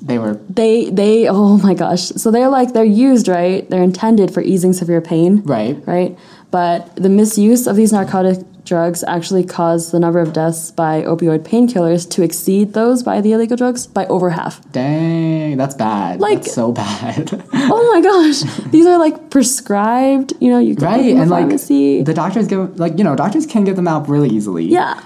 they 0.02 0.18
were, 0.18 0.34
they 0.50 0.90
they 0.90 1.28
oh 1.30 1.58
my 1.58 1.74
gosh. 1.74 2.04
So 2.04 2.32
they're 2.32 2.50
like 2.50 2.74
they're 2.74 2.84
used 2.84 3.28
right? 3.28 3.70
They're 3.70 3.84
intended 3.84 4.34
for 4.34 4.42
easing 4.42 4.74
severe 4.74 5.02
pain. 5.02 5.42
Right. 5.44 5.82
right? 5.88 6.18
But 6.52 6.96
the 6.96 7.10
misuse 7.10 7.68
of 7.68 7.76
these 7.76 7.94
narcotic 7.94 8.46
drugs 8.66 9.04
actually 9.08 9.44
caused 9.44 9.92
the 9.92 10.00
number 10.00 10.20
of 10.20 10.34
deaths 10.34 10.72
by 10.72 11.02
opioid 11.04 11.40
painkillers 11.40 12.10
to 12.10 12.24
exceed 12.24 12.74
those 12.74 13.04
by 13.04 13.22
the 13.22 13.32
illegal 13.34 13.58
drugs 13.58 13.86
by 13.86 14.06
over 14.08 14.30
half 14.30 14.62
Dang, 14.72 15.58
that's 15.58 15.76
bad. 15.76 16.20
Like- 16.20 16.44
that's 16.44 16.54
so 16.54 16.72
bad. 16.72 17.30
oh 17.54 17.92
my 17.94 18.02
gosh 18.02 18.42
these 18.72 18.86
are 18.86 18.98
like 18.98 19.30
prescribed 19.30 20.34
you 20.40 20.50
know 20.50 20.60
you 20.60 20.76
can 20.76 20.86
right. 20.86 21.16
And, 21.16 21.30
like, 21.30 21.44
pharmacy 21.44 22.04
the 22.04 22.14
doctors 22.14 22.48
give, 22.48 22.80
like, 22.80 22.98
you 22.98 23.04
know, 23.04 23.16
doctors 23.16 23.46
can 23.46 23.64
give 23.64 23.76
them 23.76 23.88
out 23.88 24.08
really 24.08 24.30
easily. 24.30 24.66
yeah 24.66 25.02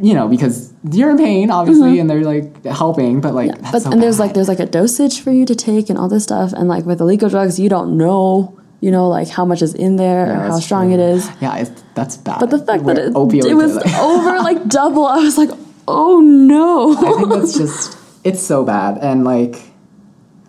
You 0.00 0.14
know, 0.14 0.28
because 0.28 0.72
you're 0.92 1.10
in 1.10 1.18
pain, 1.18 1.50
obviously, 1.50 1.90
mm-hmm. 1.90 2.00
and 2.00 2.10
they're, 2.10 2.22
like, 2.22 2.64
helping, 2.64 3.20
but, 3.20 3.34
like, 3.34 3.50
that's 3.58 3.72
but 3.72 3.82
so 3.82 3.90
and 3.90 4.00
there's 4.00 4.20
like 4.20 4.34
there's 4.34 4.46
like 4.46 4.60
a 4.60 4.66
dosage 4.66 5.20
for 5.20 5.32
you 5.32 5.44
to 5.46 5.54
take 5.54 5.90
and 5.90 5.98
all 5.98 6.08
this 6.08 6.22
stuff 6.22 6.52
and 6.52 6.68
like 6.68 6.84
with 6.86 7.00
illegal 7.00 7.28
drugs 7.28 7.58
you 7.58 7.68
don't 7.68 7.96
know 7.98 8.59
you 8.80 8.90
know 8.90 9.08
like 9.08 9.28
how 9.28 9.44
much 9.44 9.62
is 9.62 9.74
in 9.74 9.96
there 9.96 10.26
Yeah, 10.26 10.40
or 10.40 10.48
how 10.48 10.60
strong 10.60 10.88
true. 10.88 10.94
it 10.94 11.00
is. 11.00 11.28
Yeah, 11.40 11.56
it's, 11.56 11.84
that's 11.94 12.16
bad. 12.16 12.40
but 12.40 12.50
the 12.50 12.58
fact 12.58 12.84
that 12.86 12.98
it, 12.98 13.12
it 13.46 13.54
was 13.54 13.76
over 13.98 14.38
like 14.38 14.68
double 14.68 15.06
i 15.06 15.18
was 15.18 15.36
like 15.36 15.50
oh 15.90 16.20
no. 16.20 16.96
I 16.96 17.18
think 17.18 17.28
that's 17.28 17.56
just 17.56 17.98
it's 18.24 18.42
so 18.42 18.64
bad. 18.64 18.98
And 18.98 19.24
like 19.24 19.56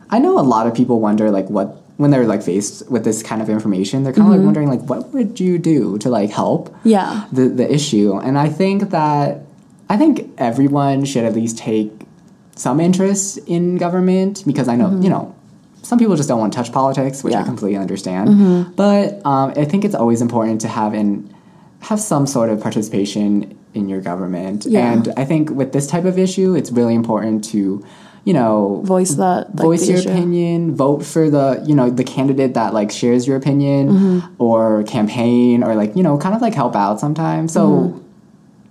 I 0.09 0.19
know 0.19 0.39
a 0.39 0.41
lot 0.41 0.67
of 0.67 0.73
people 0.75 0.99
wonder 0.99 1.31
like 1.31 1.49
what 1.49 1.77
when 1.97 2.11
they're 2.11 2.25
like 2.25 2.41
faced 2.41 2.89
with 2.89 3.03
this 3.03 3.21
kind 3.21 3.43
of 3.43 3.49
information 3.49 4.03
they're 4.03 4.13
kind 4.13 4.25
of 4.25 4.31
like 4.31 4.37
mm-hmm. 4.37 4.45
wondering 4.45 4.69
like 4.69 4.81
what 4.81 5.09
would 5.13 5.39
you 5.39 5.59
do 5.59 5.99
to 5.99 6.09
like 6.09 6.31
help 6.31 6.75
yeah. 6.83 7.27
the 7.31 7.49
the 7.49 7.71
issue? 7.71 8.17
And 8.17 8.37
I 8.37 8.49
think 8.49 8.89
that 8.91 9.41
I 9.89 9.97
think 9.97 10.31
everyone 10.37 11.05
should 11.05 11.23
at 11.23 11.33
least 11.33 11.57
take 11.57 11.91
some 12.55 12.79
interest 12.79 13.37
in 13.47 13.77
government 13.77 14.43
because 14.45 14.67
I 14.67 14.75
know 14.75 14.87
mm-hmm. 14.87 15.03
you 15.03 15.09
know 15.09 15.35
some 15.83 15.97
people 15.99 16.15
just 16.15 16.29
don't 16.29 16.39
want 16.39 16.53
to 16.53 16.57
touch 16.57 16.71
politics 16.71 17.23
which 17.23 17.33
I 17.33 17.43
completely 17.43 17.77
understand 17.77 18.75
but 18.75 19.25
um, 19.25 19.53
I 19.55 19.65
think 19.65 19.83
it's 19.85 19.95
always 19.95 20.21
important 20.21 20.61
to 20.61 20.67
have 20.67 20.93
and 20.93 21.33
have 21.81 21.99
some 21.99 22.27
sort 22.27 22.49
of 22.49 22.61
participation 22.61 23.57
in 23.73 23.89
your 23.89 24.01
government 24.01 24.65
Yeah. 24.65 24.91
and 24.91 25.13
I 25.17 25.25
think 25.25 25.49
with 25.49 25.71
this 25.73 25.87
type 25.87 26.05
of 26.05 26.17
issue 26.19 26.55
it's 26.55 26.71
really 26.71 26.93
important 26.95 27.43
to 27.53 27.83
you 28.23 28.33
know 28.33 28.81
voice 28.85 29.15
that 29.15 29.55
like, 29.55 29.65
voice 29.65 29.89
your 29.89 29.97
issue. 29.97 30.09
opinion 30.09 30.75
vote 30.75 31.03
for 31.03 31.29
the 31.31 31.63
you 31.65 31.73
know 31.73 31.89
the 31.89 32.03
candidate 32.03 32.53
that 32.53 32.73
like 32.73 32.91
shares 32.91 33.25
your 33.27 33.35
opinion 33.37 33.89
Mm-hmm. 33.89 34.19
or 34.43 34.83
campaign 34.83 35.63
or 35.63 35.73
like 35.73 35.95
you 35.95 36.03
know 36.03 36.17
kind 36.19 36.35
of 36.35 36.41
like 36.41 36.53
help 36.53 36.75
out 36.75 36.99
sometimes 36.99 37.51
so 37.53 37.63
Mm-hmm. 37.67 37.99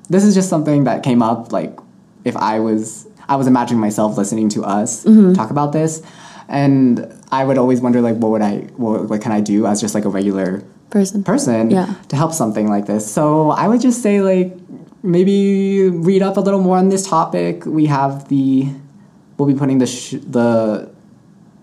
this 0.08 0.22
is 0.24 0.34
just 0.34 0.48
something 0.48 0.84
that 0.84 1.02
came 1.02 1.22
up 1.22 1.50
like 1.52 1.76
if 2.24 2.36
i 2.36 2.60
was 2.60 3.06
I 3.28 3.36
was 3.36 3.46
imagining 3.46 3.80
myself 3.80 4.16
listening 4.18 4.48
to 4.50 4.64
us 4.64 5.04
Mm-hmm. 5.04 5.34
talk 5.34 5.50
about 5.50 5.70
this, 5.72 6.02
and 6.50 7.06
I 7.32 7.44
would 7.44 7.56
always 7.58 7.80
wonder 7.80 8.00
like, 8.00 8.16
what 8.16 8.30
would 8.32 8.42
I, 8.42 8.56
what, 8.76 9.08
what 9.08 9.20
can 9.22 9.32
I 9.32 9.40
do 9.40 9.66
as 9.66 9.80
just 9.80 9.94
like 9.94 10.04
a 10.04 10.08
regular 10.10 10.62
Person. 10.90 11.22
person 11.22 11.70
Yeah. 11.70 11.94
to 12.08 12.16
help 12.16 12.32
something 12.32 12.68
like 12.68 12.86
this? 12.86 13.10
So 13.10 13.50
I 13.50 13.68
would 13.68 13.80
just 13.80 14.02
say 14.02 14.20
like 14.20 14.56
maybe 15.02 15.88
read 15.88 16.22
up 16.22 16.36
a 16.36 16.40
little 16.40 16.60
more 16.60 16.76
on 16.76 16.88
this 16.88 17.06
topic. 17.06 17.64
We 17.64 17.86
have 17.86 18.28
the, 18.28 18.68
we'll 19.38 19.48
be 19.48 19.54
putting 19.54 19.78
the 19.78 19.86
sh- 19.86 20.16
the 20.28 20.90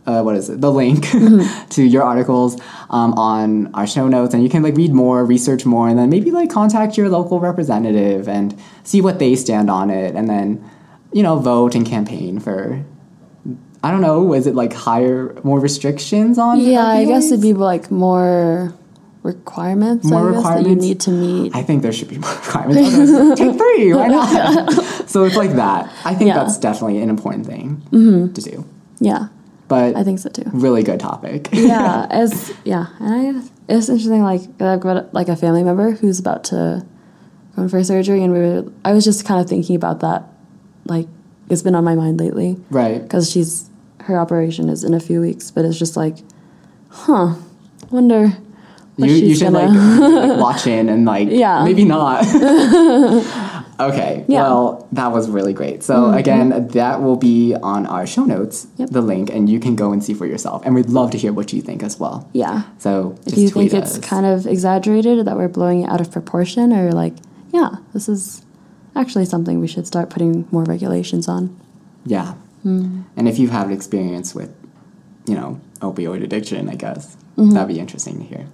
uh, 0.08 0.22
what 0.24 0.38
is 0.38 0.48
it 0.50 0.62
the 0.62 0.72
link 0.72 1.06
to 1.70 1.84
your 1.84 2.01
articles 2.01 2.58
um, 2.89 3.12
on 3.15 3.70
our 3.75 3.86
show 3.86 4.08
notes 4.08 4.34
and 4.34 4.41
you 4.41 4.48
can 4.50 4.63
like 4.63 4.74
read 4.77 4.94
more 4.94 5.25
research 5.25 5.65
more 5.65 5.89
and 5.89 6.00
then 6.00 6.10
maybe 6.10 6.32
like 6.32 6.50
contact 6.50 6.96
your 6.98 7.10
local 7.10 7.41
representative 7.41 8.29
and 8.29 8.58
see 8.86 9.01
what 9.01 9.20
they 9.20 9.36
stand 9.36 9.70
on 9.70 9.89
it 9.89 10.15
and 10.15 10.29
then 10.29 10.63
you 11.12 11.22
know 11.22 11.36
vote 11.38 11.75
and 11.75 11.86
campaign 11.86 12.39
for 12.39 12.82
i 13.84 13.91
don't 13.91 14.01
know 14.01 14.22
was 14.24 14.48
it 14.48 14.55
like 14.55 14.74
higher 14.74 15.36
more 15.43 15.60
restrictions 15.60 16.38
on 16.38 16.60
Yeah, 16.60 16.86
I 16.86 17.05
guess 17.05 17.27
it'd 17.27 17.41
be 17.41 17.53
like 17.53 17.89
more 17.91 18.74
requirements. 19.24 20.05
More 20.05 20.31
guess, 20.31 20.43
that 20.43 20.65
you 20.65 20.75
need 20.75 21.00
to 21.01 21.12
meet. 21.12 21.53
I 21.55 21.62
think 21.62 21.81
there 21.81 21.91
should 21.91 22.07
be 22.07 22.17
more 22.25 22.31
requirements. 22.31 23.39
Take 23.39 23.57
three, 23.57 23.93
why 23.93 24.07
not? 24.07 24.72
so 25.07 25.25
it's 25.25 25.36
like 25.36 25.51
that. 25.53 25.91
I 26.05 26.15
think 26.15 26.29
Yeah. 26.29 26.36
Mm-hmm. 26.38 26.48
that's 26.48 26.57
definitely 26.57 27.01
an 27.01 27.10
important 27.10 27.46
thing 27.46 27.81
to 28.34 28.41
do. 28.41 28.63
yeah, 29.00 29.27
But 29.67 29.96
I 29.98 30.03
think 30.03 30.19
so 30.19 30.29
too. 30.29 30.43
really 30.53 30.81
good 30.84 31.00
topic. 31.00 31.50
yeah, 31.53 32.07
as 32.10 32.53
yeah, 32.63 32.88
and 33.00 33.13
I 33.38 33.74
it's 33.75 33.89
interesting. 33.89 34.24
Like 34.24 34.41
I've 34.62 34.79
got 34.79 35.13
like 35.13 35.27
a 35.27 35.36
family 35.36 35.63
member 35.63 35.91
who's 35.91 36.19
about 36.19 36.46
to 36.46 36.86
go 37.55 37.63
in 37.63 37.69
for 37.69 37.84
surgery, 37.84 38.24
and 38.24 38.31
we 38.31 38.39
were. 38.39 38.72
I 38.86 38.93
was 38.93 39.03
just 39.03 39.25
kind 39.25 39.41
of 39.41 39.50
thinking 39.50 39.75
about 39.75 40.00
that. 40.01 40.24
Like 40.86 41.07
it's 41.49 41.61
been 41.61 41.75
on 41.75 41.83
my 41.83 41.95
mind 41.95 42.19
lately 42.19 42.57
right. 42.69 43.01
because 43.01 43.29
she's 43.31 43.69
her 44.01 44.17
operation 44.19 44.69
is 44.69 44.83
in 44.83 44.93
a 44.93 44.99
few 44.99 45.19
weeks, 45.21 45.51
but 45.51 45.65
it's 45.65 45.77
just 45.77 45.97
like, 45.97 46.17
huh, 46.89 47.35
wonder. 47.91 48.29
What 48.95 49.09
You, 49.09 49.15
you 49.15 49.35
should 49.35 49.53
gonna, 49.53 49.67
like, 49.67 50.29
like 50.29 50.39
watch 50.39 50.65
in 50.65 50.89
and 50.89 51.05
like 51.05 51.29
Yeah. 51.29 51.63
maybe 51.63 51.85
not. 51.85 52.23
okay. 53.79 54.25
Yeah. 54.27 54.27
Mm-hmm. 54.27 54.33
Well, 54.33 54.87
that 54.93 55.11
was 55.11 55.29
really 55.29 55.53
great. 55.53 55.83
So 55.83 56.11
again, 56.11 56.67
that 56.69 57.01
will 57.01 57.15
be 57.15 57.53
on 57.55 57.85
our 57.85 58.07
show 58.07 58.25
notes, 58.25 58.67
Yep. 58.77 58.89
the 58.89 59.01
link, 59.01 59.29
and 59.29 59.49
you 59.49 59.59
can 59.59 59.75
go 59.75 59.91
and 59.91 60.03
see 60.03 60.13
for 60.13 60.25
yourself. 60.25 60.65
And 60.65 60.73
we'd 60.73 60.89
love 60.89 61.11
to 61.11 61.17
hear 61.17 61.31
what 61.33 61.53
you 61.53 61.61
think 61.61 61.83
as 61.83 61.99
well. 61.99 62.27
yeah. 62.33 62.63
So 62.79 63.15
If 63.25 63.37
you 63.37 63.49
think 63.49 63.73
it's 63.73 63.97
kind 63.99 64.25
of 64.25 64.47
exaggerated, 64.47 65.25
that 65.25 65.37
we're 65.37 65.47
blowing 65.47 65.83
it 65.83 65.89
out 65.89 66.01
of 66.01 66.11
proportion, 66.11 66.73
or 66.73 66.91
like, 66.91 67.13
yeah, 67.53 67.69
this 67.93 68.09
is 68.09 68.41
actually 68.97 69.25
something 69.25 69.59
we 69.59 69.67
should 69.67 69.87
start 69.87 70.09
putting 70.09 70.47
more 70.51 70.63
regulations 70.63 71.27
on. 71.27 71.57
Yeah. 72.05 72.33
Mm-hmm. 72.65 73.03
And 73.15 73.27
if 73.27 73.37
you've 73.39 73.51
had 73.51 73.71
experience 73.71 74.33
with, 74.35 74.53
you 75.25 75.35
know, 75.35 75.59
opioid 75.79 76.23
addiction, 76.23 76.69
I 76.69 76.75
guess 76.75 77.15
Mm-hmm. 77.37 77.51
that'd 77.51 77.67
be 77.67 77.79
interesting 77.79 78.17
to 78.17 78.23
hear. 78.25 78.47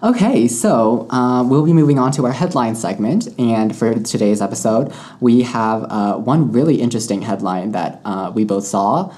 Okay, 0.00 0.46
so 0.46 1.08
uh, 1.10 1.42
we'll 1.42 1.64
be 1.64 1.72
moving 1.72 1.98
on 1.98 2.12
to 2.12 2.26
our 2.26 2.32
headline 2.32 2.76
segment. 2.76 3.26
And 3.40 3.74
for 3.74 3.98
today's 3.98 4.40
episode, 4.40 4.92
we 5.18 5.42
have 5.42 5.82
uh, 5.90 6.14
one 6.18 6.52
really 6.52 6.80
interesting 6.80 7.22
headline 7.22 7.72
that 7.72 8.00
uh, 8.04 8.30
we 8.32 8.44
both 8.44 8.64
saw. 8.66 9.12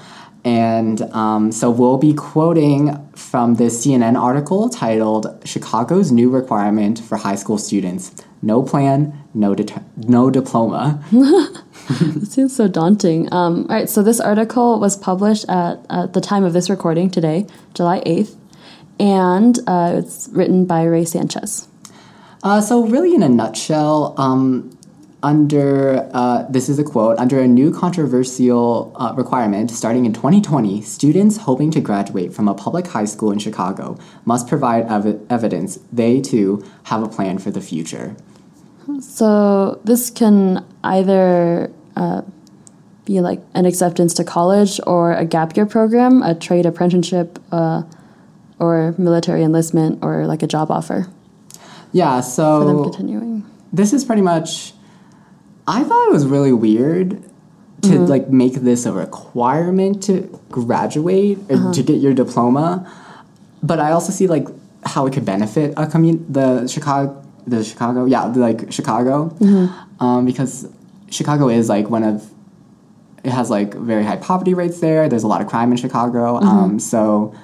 And 0.47 1.01
um, 1.13 1.51
so 1.51 1.69
we'll 1.69 1.97
be 1.97 2.13
quoting 2.13 2.95
from 3.15 3.55
this 3.55 3.85
CNN 3.85 4.17
article 4.17 4.69
titled 4.69 5.27
Chicago's 5.43 6.09
New 6.09 6.29
Requirement 6.29 6.99
for 6.99 7.17
High 7.17 7.35
School 7.35 7.57
Students 7.57 8.15
No 8.41 8.63
Plan, 8.63 9.11
No, 9.33 9.53
det- 9.53 9.83
no 9.97 10.29
Diploma. 10.29 11.03
It 11.89 12.27
seems 12.27 12.55
so 12.55 12.67
daunting. 12.67 13.31
Um, 13.33 13.65
all 13.69 13.75
right, 13.75 13.89
so 13.89 14.03
this 14.03 14.19
article 14.19 14.79
was 14.79 14.95
published 14.97 15.45
at, 15.49 15.85
at 15.89 16.13
the 16.13 16.21
time 16.21 16.43
of 16.45 16.51
this 16.53 16.69
recording 16.69 17.09
today, 17.09 17.45
July 17.73 18.01
8th, 18.05 18.35
and 18.99 19.57
uh, 19.67 19.93
it's 19.97 20.27
written 20.33 20.65
by 20.65 20.83
Ray 20.83 21.05
Sanchez. 21.05 21.67
Uh, 22.43 22.59
so, 22.61 22.85
really, 22.85 23.15
in 23.15 23.23
a 23.23 23.29
nutshell, 23.29 24.13
um, 24.17 24.76
under 25.23 26.09
uh, 26.13 26.45
this 26.49 26.69
is 26.69 26.77
a 26.77 26.83
quote 26.83 27.17
under 27.17 27.39
a 27.39 27.47
new 27.47 27.71
controversial 27.71 28.91
uh, 28.95 29.13
requirement 29.15 29.71
starting 29.71 30.05
in 30.05 30.13
2020, 30.13 30.81
students 30.81 31.37
hoping 31.37 31.71
to 31.71 31.81
graduate 31.81 32.33
from 32.33 32.47
a 32.47 32.53
public 32.53 32.87
high 32.87 33.05
school 33.05 33.31
in 33.31 33.39
Chicago 33.39 33.97
must 34.25 34.47
provide 34.47 34.85
ev- 34.91 35.19
evidence 35.29 35.79
they 35.91 36.21
too 36.21 36.63
have 36.83 37.01
a 37.01 37.07
plan 37.09 37.37
for 37.39 37.49
the 37.51 37.61
future. 37.61 38.15
So 39.01 39.81
this 39.83 40.09
can 40.09 40.63
either 40.83 41.71
uh, 41.95 42.21
be 43.05 43.19
like 43.19 43.41
an 43.53 43.65
acceptance 43.65 44.13
to 44.15 44.23
college 44.23 44.79
or 44.85 45.13
a 45.13 45.25
gap 45.25 45.57
year 45.57 45.65
program, 45.65 46.21
a 46.23 46.35
trade 46.35 46.65
apprenticeship, 46.65 47.39
uh, 47.51 47.83
or 48.59 48.95
military 48.97 49.43
enlistment, 49.43 49.99
or 50.01 50.25
like 50.25 50.41
a 50.41 50.47
job 50.47 50.71
offer 50.71 51.07
Yeah, 51.91 52.21
for 52.21 52.65
them 52.65 52.77
so 52.77 52.83
continuing. 52.83 53.45
this 53.73 53.93
is 53.93 54.05
pretty 54.05 54.21
much. 54.21 54.73
I 55.67 55.83
thought 55.83 56.07
it 56.07 56.13
was 56.13 56.25
really 56.25 56.53
weird 56.53 57.21
to 57.83 57.99
like 57.99 58.29
make 58.29 58.53
this 58.53 58.85
a 58.85 58.91
requirement 58.91 60.01
to 60.03 60.21
graduate 60.49 61.39
or 61.49 61.71
to 61.73 61.83
get 61.83 61.99
your 62.01 62.13
diploma, 62.13 62.91
but 63.61 63.79
I 63.79 63.91
also 63.91 64.11
see 64.11 64.27
like 64.27 64.47
how 64.83 65.05
it 65.05 65.13
could 65.13 65.25
benefit 65.25 65.73
a 65.77 65.85
commun 65.85 66.25
the 66.31 66.67
Chicago 66.67 67.23
the 67.45 67.63
Chicago 67.63 68.05
yeah 68.05 68.27
the, 68.29 68.39
like 68.39 68.71
Chicago. 68.71 69.35
Um, 69.99 70.25
because 70.25 70.67
Chicago 71.09 71.49
is 71.49 71.69
like 71.69 71.89
one 71.89 72.03
of 72.03 72.29
it 73.23 73.31
has 73.31 73.49
like 73.49 73.73
very 73.73 74.03
high 74.03 74.17
poverty 74.17 74.53
rates 74.53 74.79
there. 74.79 75.09
There's 75.09 75.23
a 75.23 75.27
lot 75.27 75.41
of 75.41 75.47
crime 75.47 75.71
in 75.71 75.77
Chicago, 75.77 76.37
um, 76.37 76.79
so 76.79 77.35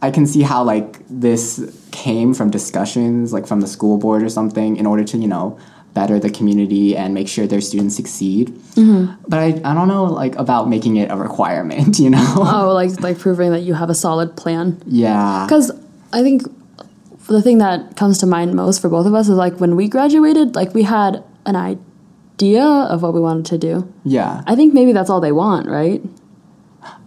I 0.00 0.10
can 0.10 0.26
see 0.26 0.42
how 0.42 0.62
like 0.64 1.00
this 1.08 1.60
came 1.90 2.34
from 2.34 2.50
discussions 2.50 3.32
like 3.32 3.46
from 3.46 3.60
the 3.60 3.66
school 3.66 3.98
board 3.98 4.22
or 4.22 4.28
something 4.28 4.76
in 4.76 4.86
order 4.86 5.04
to 5.04 5.18
you 5.18 5.28
know 5.28 5.58
better 5.94 6.18
the 6.18 6.28
community 6.30 6.96
and 6.96 7.14
make 7.14 7.28
sure 7.28 7.46
their 7.46 7.60
students 7.60 7.94
succeed. 7.96 8.52
But 9.28 9.38
I, 9.38 9.46
I 9.64 9.74
don't 9.74 9.88
know 9.88 10.04
like 10.04 10.34
about 10.36 10.68
making 10.68 10.96
it 10.96 11.10
a 11.10 11.16
requirement, 11.16 11.98
you 12.04 12.10
know? 12.10 12.34
Oh, 12.36 12.72
like 12.74 13.00
like 13.00 13.18
proving 13.18 13.52
that 13.52 13.60
you 13.60 13.74
have 13.74 13.90
a 13.90 13.94
solid 13.94 14.36
plan. 14.36 14.82
yeah. 14.86 15.44
Because 15.46 15.70
I 16.12 16.22
think 16.22 16.42
the 17.28 17.40
thing 17.40 17.58
that 17.58 17.96
comes 17.96 18.18
to 18.18 18.26
mind 18.26 18.54
most 18.54 18.80
for 18.82 18.88
both 18.88 19.06
of 19.06 19.14
us 19.14 19.28
is 19.28 19.36
like 19.36 19.58
when 19.60 19.76
we 19.76 19.88
graduated, 19.88 20.54
like 20.54 20.74
we 20.74 20.82
had 20.82 21.22
an 21.46 21.56
idea 21.56 22.64
of 22.64 23.02
what 23.02 23.14
we 23.14 23.20
wanted 23.20 23.46
to 23.46 23.58
do. 23.58 23.92
Yeah. 24.04 24.42
I 24.46 24.56
think 24.56 24.74
maybe 24.74 24.92
that's 24.92 25.08
all 25.10 25.20
they 25.20 25.32
want, 25.32 25.68
right? 25.68 26.02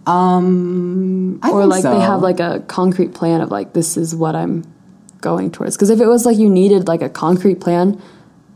Um 0.06 1.38
I 1.42 1.50
or 1.50 1.66
like 1.66 1.82
so. 1.82 1.94
they 1.94 2.00
have 2.00 2.22
like 2.22 2.40
a 2.40 2.60
concrete 2.66 3.12
plan 3.14 3.40
of 3.42 3.50
like 3.50 3.74
this 3.74 3.96
is 3.96 4.14
what 4.14 4.34
I'm 4.34 4.64
going 5.20 5.50
towards. 5.50 5.76
Because 5.76 5.90
if 5.90 6.00
it 6.00 6.06
was 6.06 6.24
like 6.24 6.38
you 6.38 6.48
needed 6.48 6.88
like 6.88 7.02
a 7.02 7.08
concrete 7.10 7.60
plan, 7.60 8.00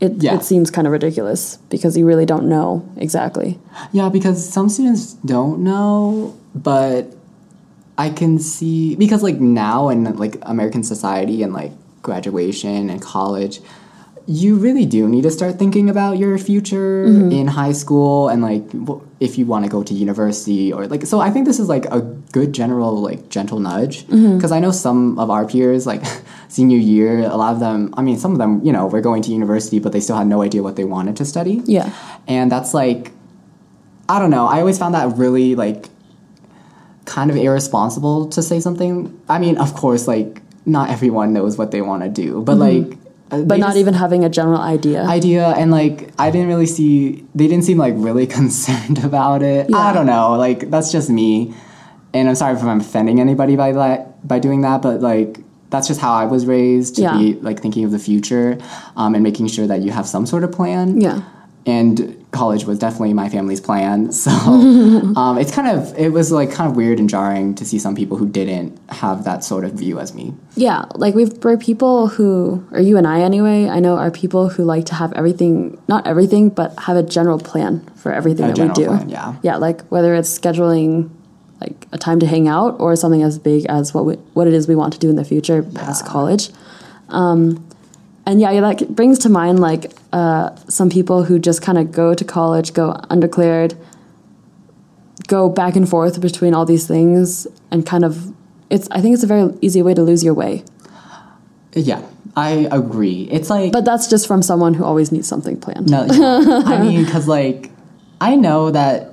it 0.03 0.21
Yeah. 0.21 0.35
it 0.35 0.43
seems 0.43 0.69
kind 0.69 0.85
of 0.87 0.91
ridiculous 0.91 1.57
because 1.69 1.95
you 1.97 2.05
really 2.05 2.25
don't 2.25 2.47
know 2.47 2.83
exactly. 2.97 3.57
Yeah, 3.91 4.09
because 4.09 4.37
some 4.47 4.67
students 4.69 5.13
don't 5.25 5.59
know, 5.63 6.33
but 6.53 7.15
I 7.97 8.09
can 8.09 8.37
see 8.39 8.95
because 8.95 9.23
like 9.23 9.39
now 9.39 9.89
in 9.89 10.03
like 10.17 10.37
American 10.41 10.83
society 10.83 11.41
and 11.43 11.53
like 11.53 11.71
graduation 12.01 12.89
and 12.89 13.01
college, 13.01 13.61
you 14.25 14.55
really 14.55 14.85
do 14.85 15.09
need 15.09 15.23
to 15.23 15.31
start 15.31 15.59
thinking 15.59 15.89
about 15.89 16.17
your 16.17 16.37
future 16.37 17.03
in 17.05 17.45
high 17.47 17.73
school 17.73 18.29
and 18.29 18.41
like 18.41 18.63
if 19.19 19.37
you 19.37 19.45
want 19.45 19.65
to 19.65 19.69
go 19.69 19.83
to 19.83 19.93
university 19.93 20.71
or 20.71 20.87
like 20.87 21.05
so 21.05 21.19
I 21.19 21.29
think 21.29 21.45
this 21.45 21.59
is 21.59 21.67
like 21.67 21.85
a 21.91 21.99
good 22.31 22.53
general 22.53 22.95
like 23.01 23.27
gentle 23.29 23.59
nudge 23.59 24.07
because 24.07 24.53
I 24.53 24.59
know 24.59 24.71
some 24.71 25.19
of 25.19 25.29
our 25.29 25.45
peers 25.45 25.85
like 25.85 26.03
senior 26.47 26.77
year 26.77 27.19
a 27.19 27.35
lot 27.35 27.53
of 27.53 27.59
them 27.59 27.93
I 27.97 28.01
mean 28.01 28.17
some 28.17 28.31
of 28.31 28.37
them 28.37 28.61
you 28.63 28.71
know 28.71 28.87
were 28.87 29.01
going 29.01 29.21
to 29.23 29.31
university 29.31 29.79
but 29.79 29.91
they 29.91 29.99
still 29.99 30.15
had 30.15 30.27
no 30.27 30.41
idea 30.41 30.63
what 30.63 30.77
they 30.77 30.85
wanted 30.85 31.17
to 31.17 31.25
study 31.25 31.61
Yeah. 31.65 31.91
and 32.27 32.49
that's 32.49 32.73
like 32.73 33.11
i 34.07 34.19
don't 34.19 34.29
know 34.31 34.45
i 34.45 34.59
always 34.59 34.77
found 34.77 34.93
that 34.95 35.17
really 35.17 35.55
like 35.55 35.89
kind 37.05 37.29
of 37.29 37.35
irresponsible 37.37 38.27
to 38.29 38.41
say 38.41 38.59
something 38.59 38.93
i 39.27 39.37
mean 39.39 39.57
of 39.57 39.73
course 39.73 40.07
like 40.07 40.41
not 40.65 40.89
everyone 40.89 41.33
knows 41.33 41.57
what 41.57 41.71
they 41.71 41.81
want 41.81 42.03
to 42.03 42.09
do 42.09 42.41
but 42.41 42.55
like 42.57 42.83
Mm-hmm. 42.83 43.02
But 43.41 43.59
not 43.59 43.75
even 43.77 43.93
having 43.93 44.23
a 44.23 44.29
general 44.29 44.61
idea. 44.61 45.03
idea 45.03 45.47
and 45.57 45.71
like 45.71 46.11
i 46.19 46.29
didn't 46.31 46.47
really 46.47 46.65
see 46.67 47.23
they 47.33 47.47
didn't 47.47 47.63
seem 47.65 47.77
like 47.77 47.93
really 47.97 48.27
concerned 48.39 49.03
about 49.03 49.41
it 49.41 49.69
yeah. 49.69 49.77
i 49.77 49.93
don't 49.93 50.05
know 50.05 50.31
like 50.37 50.69
that's 50.69 50.91
just 50.91 51.09
me 51.09 51.53
and 52.13 52.29
i'm 52.29 52.35
sorry 52.35 52.53
if 52.55 52.63
i'm 52.63 52.79
offending 52.79 53.19
anybody 53.19 53.55
by 53.55 53.71
that 53.71 54.25
by 54.27 54.39
doing 54.39 54.61
that 54.61 54.81
but 54.81 55.01
like 55.01 55.39
that's 55.69 55.87
just 55.87 55.99
how 55.99 56.13
i 56.13 56.25
was 56.25 56.45
raised 56.45 56.95
to 56.97 57.01
Yeah. 57.01 57.17
be 57.17 57.33
like 57.47 57.59
thinking 57.59 57.83
of 57.85 57.91
the 57.91 57.99
future 57.99 58.57
um, 58.95 59.15
and 59.15 59.23
making 59.23 59.47
sure 59.47 59.65
that 59.67 59.81
you 59.81 59.91
have 59.91 60.05
some 60.07 60.25
sort 60.25 60.43
of 60.43 60.51
plan 60.51 61.01
yeah. 61.01 61.21
And 61.65 62.19
college 62.31 62.65
was 62.65 62.79
definitely 62.79 63.13
my 63.13 63.29
family's 63.29 63.61
plan. 63.61 64.11
So 64.23 64.31
um, 65.15 65.37
it's 65.37 65.53
kind 65.53 65.67
of 65.77 65.97
it 65.97 66.09
was 66.11 66.31
like 66.31 66.51
kind 66.51 66.69
of 66.69 66.75
weird 66.75 66.99
and 66.99 67.09
jarring 67.09 67.55
to 67.55 67.65
see 67.65 67.77
some 67.79 67.95
people 67.95 68.17
who 68.17 68.27
didn't 68.27 68.77
have 68.89 69.23
that 69.25 69.43
sort 69.43 69.63
of 69.65 69.73
view 69.73 69.99
as 69.99 70.13
me. 70.13 70.33
Yeah, 70.55 70.85
like 70.95 71.13
we've 71.15 71.31
we're 71.43 71.57
people 71.57 72.07
who, 72.07 72.65
or 72.71 72.79
you 72.81 72.97
and 72.97 73.05
I 73.07 73.21
anyway, 73.21 73.67
I 73.69 73.79
know 73.79 73.97
are 73.97 74.11
people 74.11 74.49
who 74.49 74.63
like 74.63 74.85
to 74.87 74.95
have 74.95 75.13
everything, 75.13 75.79
not 75.87 76.05
everything, 76.07 76.49
but 76.49 76.77
have 76.79 76.97
a 76.97 77.03
general 77.03 77.39
plan 77.39 77.81
for 77.95 78.11
everything 78.11 78.45
A 78.45 78.53
that 78.53 78.67
we 78.67 78.73
do. 78.73 78.87
plan, 78.87 79.09
yeah. 79.09 79.35
Yeah, 79.43 79.57
like 79.57 79.81
whether 79.87 80.13
it's 80.15 80.37
scheduling 80.37 81.09
like 81.61 81.87
a 81.93 81.97
time 81.97 82.19
to 82.19 82.25
hang 82.27 82.47
out 82.47 82.79
or 82.79 82.95
something 82.95 83.23
as 83.23 83.39
big 83.39 83.65
as 83.67 83.93
what 83.93 84.05
we, 84.05 84.15
what 84.33 84.47
it 84.47 84.53
is 84.53 84.67
we 84.67 84.75
want 84.75 84.91
to 84.93 84.99
do 84.99 85.09
in 85.09 85.15
the 85.15 85.23
future 85.23 85.63
past 85.63 86.03
Yeah. 86.03 86.11
college. 86.11 86.49
Um, 87.09 87.65
and 88.25 88.39
yeah, 88.39 88.59
that 88.61 88.95
brings 88.95 89.19
to 89.19 89.29
mind 89.29 89.59
like 89.59 89.91
uh, 90.11 90.55
some 90.69 90.89
people 90.89 91.23
who 91.23 91.39
just 91.39 91.61
kind 91.61 91.77
of 91.77 91.91
go 91.91 92.13
to 92.13 92.23
college, 92.23 92.73
go 92.73 92.97
undeclared, 93.09 93.75
go 95.27 95.49
back 95.49 95.75
and 95.75 95.87
forth 95.87 96.21
between 96.21 96.53
all 96.53 96.65
these 96.65 96.87
things, 96.87 97.47
and 97.71 97.85
kind 97.85 98.05
of 98.05 98.33
it's. 98.69 98.87
I 98.91 99.01
think 99.01 99.13
it's 99.13 99.23
a 99.23 99.27
very 99.27 99.53
easy 99.61 99.81
way 99.81 99.93
to 99.93 100.01
lose 100.01 100.23
your 100.23 100.33
way. 100.33 100.63
Yeah, 101.73 102.01
I 102.35 102.67
agree. 102.71 103.27
It's 103.31 103.49
like 103.49 103.71
But 103.71 103.83
that's 103.83 104.07
just 104.07 104.27
from 104.27 104.41
someone 104.41 104.73
who 104.73 104.83
always 104.83 105.11
needs 105.11 105.27
something 105.27 105.59
planned. 105.59 105.89
No, 105.89 106.05
yeah. 106.05 106.61
I 106.65 106.81
mean, 106.81 107.03
because 107.03 107.27
like 107.27 107.71
I 108.21 108.35
know 108.35 108.71
that 108.71 109.12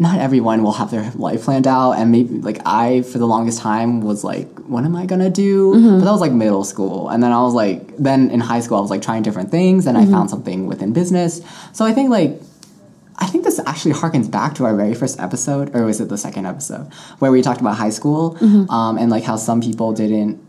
not 0.00 0.18
everyone 0.18 0.62
will 0.62 0.72
have 0.72 0.90
their 0.90 1.12
life 1.14 1.44
planned 1.44 1.66
out, 1.66 1.92
and 1.92 2.10
maybe 2.10 2.38
like 2.38 2.58
I, 2.64 3.02
for 3.02 3.18
the 3.18 3.26
longest 3.26 3.60
time, 3.60 4.00
was 4.00 4.24
like, 4.24 4.48
"What 4.60 4.84
am 4.84 4.96
I 4.96 5.04
gonna 5.04 5.28
do?" 5.28 5.72
But 5.98 6.04
that 6.06 6.10
was 6.10 6.22
like 6.22 6.32
middle 6.32 6.64
school, 6.64 7.10
and 7.10 7.22
then 7.22 7.32
I 7.32 7.42
was 7.42 7.52
like, 7.52 7.98
then 7.98 8.30
in 8.30 8.40
high 8.40 8.60
school, 8.60 8.78
I 8.78 8.80
was 8.80 8.88
like 8.88 9.02
trying 9.02 9.22
different 9.22 9.50
things, 9.50 9.86
and 9.86 9.98
I 9.98 10.06
found 10.06 10.30
something 10.30 10.66
within 10.66 10.92
business. 10.94 11.42
So 11.72 11.84
I 11.84 11.92
think 11.92 12.10
like. 12.10 12.40
I 13.22 13.26
think 13.26 13.44
this 13.44 13.60
actually 13.66 13.92
harkens 13.92 14.30
back 14.30 14.54
to 14.54 14.64
our 14.64 14.74
very 14.74 14.94
first 14.94 15.20
episode, 15.20 15.76
or 15.76 15.84
was 15.84 16.00
it 16.00 16.08
the 16.08 16.16
second 16.16 16.46
episode, 16.46 16.90
where 17.18 17.30
we 17.30 17.42
talked 17.42 17.60
about 17.60 17.76
high 17.76 17.90
school? 17.90 18.38
Um, 18.70 18.96
and 18.96 19.10
like 19.10 19.24
how 19.24 19.36
some 19.36 19.60
people 19.60 19.92
didn't 19.92 20.40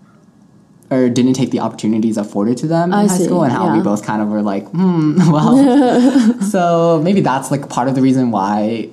or 0.90 1.10
didn't 1.10 1.34
take 1.34 1.52
the 1.52 1.60
opportunities 1.60 2.16
afforded 2.16 2.58
to 2.60 2.68
them 2.68 2.94
in 2.94 3.00
I 3.00 3.08
high 3.08 3.18
see, 3.18 3.26
school, 3.26 3.44
and 3.44 3.52
how 3.52 3.76
we 3.76 3.84
both 3.84 4.06
kind 4.06 4.22
of 4.22 4.30
were 4.30 4.42
like, 4.42 4.70
hmm, 4.70 5.18
well, 5.32 6.40
so 6.54 7.02
maybe 7.04 7.20
that's 7.20 7.52
like 7.52 7.68
part 7.68 7.90
of 7.90 7.96
the 7.96 8.02
reason 8.02 8.32
why 8.32 8.90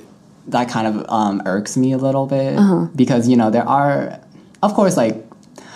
that 0.48 0.68
kind 0.68 0.86
of 0.86 1.04
um, 1.08 1.42
irks 1.46 1.76
me 1.76 1.92
a 1.92 1.98
little 1.98 2.26
bit 2.26 2.56
Uh-huh. 2.58 2.86
because 2.96 3.28
you 3.28 3.36
know 3.36 3.50
there 3.50 3.68
are, 3.68 4.18
of 4.62 4.74
course, 4.74 4.96
like 4.96 5.24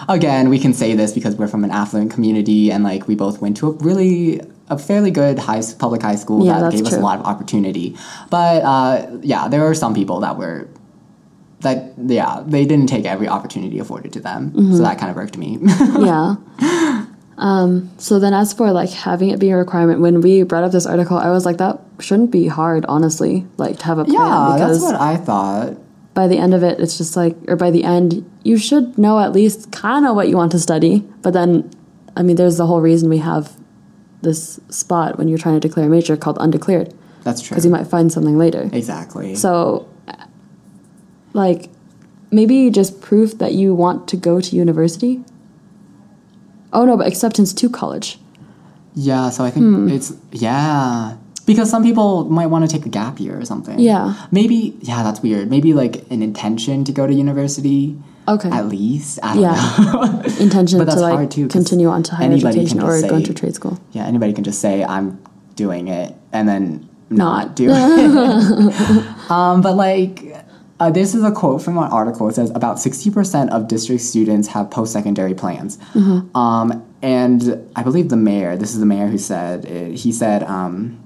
again 0.08 0.48
we 0.48 0.58
can 0.58 0.72
say 0.72 0.94
this 0.96 1.12
because 1.12 1.36
we're 1.36 1.46
from 1.48 1.62
an 1.64 1.70
affluent 1.70 2.10
community 2.10 2.72
and 2.72 2.82
like 2.82 3.06
we 3.06 3.14
both 3.14 3.40
went 3.40 3.56
to 3.56 3.68
a 3.68 3.72
really 3.88 4.40
a 4.68 4.76
fairly 4.78 5.10
good 5.10 5.38
high 5.38 5.62
public 5.78 6.02
high 6.02 6.16
school 6.16 6.44
Yeah, 6.46 6.60
that 6.60 6.72
gave 6.72 6.86
us 6.86 6.94
a 6.94 7.00
lot 7.00 7.18
of 7.20 7.26
opportunity, 7.26 7.94
but 8.30 8.62
uh, 8.64 9.06
yeah, 9.22 9.46
there 9.48 9.64
are 9.68 9.74
some 9.74 9.94
people 9.94 10.20
that 10.20 10.36
were. 10.38 10.66
That 11.60 11.92
yeah, 11.96 12.42
they 12.44 12.64
didn't 12.66 12.88
take 12.88 13.04
every 13.04 13.28
opportunity 13.28 13.78
afforded 13.78 14.12
to 14.14 14.20
them, 14.20 14.50
Mm-hmm. 14.50 14.74
so 14.76 14.82
that 14.82 14.98
kind 14.98 15.10
of 15.12 15.16
irked 15.16 15.36
me. 15.38 15.58
yeah. 16.10 16.34
Um, 17.38 17.90
so 17.98 18.18
then, 18.18 18.34
as 18.34 18.52
for 18.52 18.70
like 18.72 18.90
having 18.90 19.30
it 19.30 19.38
be 19.38 19.50
a 19.50 19.56
requirement, 19.56 20.00
when 20.00 20.20
we 20.20 20.42
brought 20.42 20.64
up 20.64 20.72
this 20.72 20.86
article, 20.86 21.16
I 21.16 21.30
was 21.30 21.44
like, 21.44 21.58
that 21.58 21.80
shouldn't 21.98 22.30
be 22.30 22.46
hard, 22.46 22.84
honestly. 22.86 23.46
Like 23.56 23.78
to 23.78 23.84
have 23.86 23.98
a 23.98 24.04
plan 24.04 24.14
yeah, 24.16 24.56
that's 24.58 24.80
what 24.82 24.94
I 24.96 25.16
thought. 25.16 25.76
by 26.14 26.28
the 26.28 26.36
end 26.38 26.52
of 26.54 26.62
it, 26.62 26.78
it's 26.78 26.98
just 26.98 27.16
like, 27.16 27.36
or 27.48 27.56
by 27.56 27.70
the 27.70 27.84
end, 27.84 28.28
you 28.44 28.58
should 28.58 28.98
know 28.98 29.18
at 29.18 29.32
least 29.32 29.72
kind 29.72 30.06
of 30.06 30.14
what 30.14 30.28
you 30.28 30.36
want 30.36 30.52
to 30.52 30.58
study. 30.58 31.00
But 31.22 31.32
then, 31.32 31.70
I 32.16 32.22
mean, 32.22 32.36
there's 32.36 32.58
the 32.58 32.66
whole 32.66 32.80
reason 32.82 33.08
we 33.08 33.18
have 33.18 33.56
this 34.20 34.60
spot 34.68 35.16
when 35.18 35.26
you're 35.26 35.38
trying 35.38 35.58
to 35.58 35.66
declare 35.66 35.86
a 35.86 35.88
major 35.88 36.16
called 36.16 36.36
undeclared 36.38 36.94
That's 37.24 37.40
true. 37.40 37.54
because 37.54 37.64
you 37.64 37.70
might 37.72 37.86
find 37.88 38.12
something 38.12 38.38
later. 38.38 38.68
exactly. 38.72 39.34
So, 39.34 39.88
like, 41.32 41.70
maybe 42.30 42.70
just 42.70 43.00
proof 43.00 43.38
that 43.38 43.52
you 43.54 43.74
want 43.74 44.06
to 44.08 44.16
go 44.16 44.40
to 44.40 44.54
university. 44.56 45.24
Oh 46.72 46.84
no, 46.84 46.96
but 46.96 47.06
acceptance 47.06 47.52
to 47.54 47.68
college. 47.68 48.18
Yeah, 48.94 49.30
so 49.30 49.44
I 49.44 49.50
think 49.50 49.64
Hmm. 49.66 49.88
it's 49.88 50.12
yeah. 50.32 51.16
Because 51.44 51.68
some 51.70 51.82
people 51.82 52.24
might 52.30 52.46
want 52.46 52.68
to 52.68 52.70
take 52.76 52.86
a 52.86 52.88
gap 52.88 53.18
year 53.18 53.38
or 53.38 53.44
something. 53.44 53.78
Yeah. 53.80 54.14
Maybe 54.30 54.76
yeah, 54.80 55.02
that's 55.02 55.20
weird. 55.22 55.50
Maybe 55.50 55.74
like 55.74 56.04
an 56.10 56.22
intention 56.22 56.84
to 56.84 56.92
go 56.92 57.06
to 57.06 57.12
university. 57.12 57.96
Okay. 58.28 58.48
At 58.50 58.68
least. 58.68 59.18
I 59.22 59.34
don't 59.34 59.42
Yeah. 59.42 59.92
know. 59.92 60.22
Intention 60.38 60.78
But 60.78 60.84
that's 60.84 60.96
to 60.96 61.02
like 61.02 61.14
hard, 61.14 61.30
too, 61.32 61.48
continue 61.48 61.88
on 61.88 62.04
to 62.04 62.14
higher 62.14 62.30
education 62.32 62.80
or 62.80 62.96
say- 63.00 63.22
to 63.22 63.34
trade 63.34 63.54
school. 63.56 63.78
yeah, 63.90 64.04
anybody 64.06 64.32
can 64.32 64.44
just 64.44 64.60
say 64.60 64.84
I'm 64.84 65.18
doing 65.56 65.88
it 65.88 66.14
and 66.32 66.48
then 66.48 66.88
not, 67.10 67.46
Not. 67.48 67.56
do 67.56 67.68
it. 67.70 69.30
um, 69.30 69.60
but 69.60 69.74
like 69.74 70.36
uh, 70.82 70.90
this 70.90 71.14
is 71.14 71.22
a 71.22 71.30
quote 71.30 71.62
from 71.62 71.78
an 71.78 71.84
article. 71.84 72.28
It 72.28 72.34
says 72.34 72.50
about 72.50 72.78
60% 72.78 73.50
of 73.50 73.68
district 73.68 74.02
students 74.02 74.48
have 74.48 74.68
post-secondary 74.68 75.32
plans. 75.32 75.76
Mm-hmm. 75.94 76.36
Um, 76.36 76.84
and 77.02 77.70
I 77.76 77.84
believe 77.84 78.08
the 78.08 78.16
mayor, 78.16 78.56
this 78.56 78.74
is 78.74 78.80
the 78.80 78.86
mayor 78.86 79.06
who 79.06 79.18
said, 79.18 79.64
it, 79.64 79.94
he 79.94 80.10
said, 80.10 80.42
um, 80.42 80.98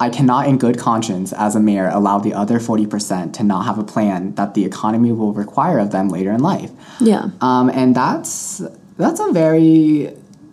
I 0.00 0.10
cannot, 0.10 0.48
in 0.48 0.58
good 0.58 0.76
conscience, 0.76 1.32
as 1.32 1.54
a 1.54 1.60
mayor, 1.60 1.88
allow 1.88 2.18
the 2.18 2.34
other 2.34 2.58
40% 2.58 3.32
to 3.34 3.44
not 3.44 3.64
have 3.64 3.78
a 3.78 3.84
plan 3.84 4.34
that 4.34 4.54
the 4.54 4.64
economy 4.64 5.12
will 5.12 5.32
require 5.32 5.78
of 5.78 5.92
them 5.92 6.08
later 6.08 6.32
in 6.32 6.40
life. 6.40 6.72
Yeah. 7.00 7.30
Um, 7.40 7.70
and 7.70 7.94
that's 7.94 8.62
that's 8.96 9.20
a 9.20 9.30
very 9.30 10.12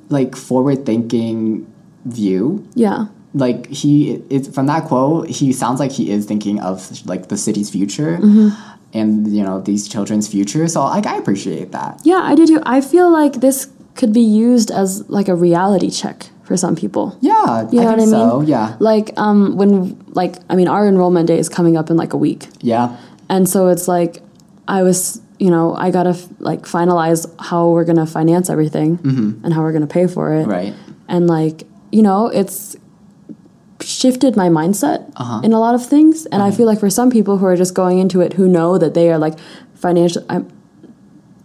like 0.10 0.36
forward-thinking 0.36 1.72
view. 2.06 2.68
Yeah. 2.76 3.08
Like 3.36 3.68
he, 3.68 4.24
it's 4.30 4.48
from 4.56 4.66
that 4.68 4.86
quote, 4.88 5.28
he 5.30 5.52
sounds 5.54 5.80
like 5.80 5.92
he 5.92 6.10
is 6.10 6.26
thinking 6.26 6.60
of 6.62 6.78
like 7.06 7.28
the 7.28 7.38
city's 7.38 7.70
future 7.70 8.18
Mm-hmm. 8.18 8.50
and 8.94 9.28
you 9.36 9.44
know 9.44 9.60
these 9.62 9.88
children's 9.90 10.28
future. 10.28 10.68
So 10.68 10.80
like 10.86 11.06
I 11.06 11.18
appreciate 11.18 11.72
that. 11.74 12.00
Yeah, 12.04 12.22
I 12.24 12.34
do 12.36 12.48
too. 12.48 12.62
I 12.66 12.80
feel 12.82 13.12
like 13.12 13.34
this 13.46 13.68
could 13.96 14.14
be 14.14 14.22
used 14.48 14.72
as 14.72 14.90
like 15.10 15.28
a 15.28 15.36
reality 15.36 15.90
check 15.90 16.30
for 16.48 16.56
some 16.58 16.76
people. 16.76 17.18
Yeah, 17.22 17.68
You 17.72 17.82
know 17.82 17.88
I 17.88 17.92
what 17.92 17.94
I 17.96 17.98
think 17.98 18.12
mean? 18.12 18.30
so. 18.30 18.42
Yeah, 18.42 18.76
Like 18.80 19.12
um 19.18 19.58
when 19.58 19.98
like 20.22 20.36
I 20.50 20.56
mean 20.56 20.68
our 20.70 20.88
enrollment 20.88 21.28
day 21.28 21.40
is 21.40 21.50
coming 21.50 21.76
up 21.78 21.90
in 21.90 21.98
like 21.98 22.14
a 22.14 22.18
week. 22.28 22.48
yeah, 22.62 22.96
And 23.30 23.50
so 23.50 23.68
it's 23.74 23.88
like 23.88 24.22
I 24.68 24.82
was, 24.84 25.22
you 25.40 25.50
know, 25.50 25.76
I 25.76 25.92
got 25.92 26.04
to 26.04 26.16
f- 26.16 26.28
like 26.40 26.62
finalize 26.64 27.22
how 27.40 27.70
we're 27.70 27.84
going 27.86 27.98
to 28.06 28.06
finance 28.08 28.50
everything 28.50 29.00
and 29.44 29.54
how 29.54 29.62
we're 29.62 29.74
going 29.78 29.88
to 29.88 29.94
pay 30.00 30.08
for 30.08 30.34
it. 30.34 30.44
Mm-hmm. 30.48 30.52
right. 30.58 30.74
And 31.08 31.28
like, 31.28 31.68
you 31.92 32.02
know, 32.02 32.28
it's 32.28 32.76
shifted 34.02 34.36
my 34.36 34.50
mindset 34.60 35.00
Uh-huh. 35.16 35.40
in 35.48 35.52
a 35.54 35.60
lot 35.66 35.74
of 35.76 35.84
things 35.94 36.26
and 36.32 36.42
I 36.48 36.50
feel 36.58 36.68
like 36.72 36.80
for 36.86 36.90
some 37.00 37.10
people 37.18 37.38
who 37.40 37.46
are 37.52 37.56
just 37.64 37.74
going 37.82 37.98
into 38.04 38.18
it 38.26 38.34
who 38.40 38.46
know 38.58 38.78
that 38.84 38.94
they 38.98 39.08
are 39.12 39.20
like 39.26 39.36
financial 39.86 40.22
I'm 40.30 40.44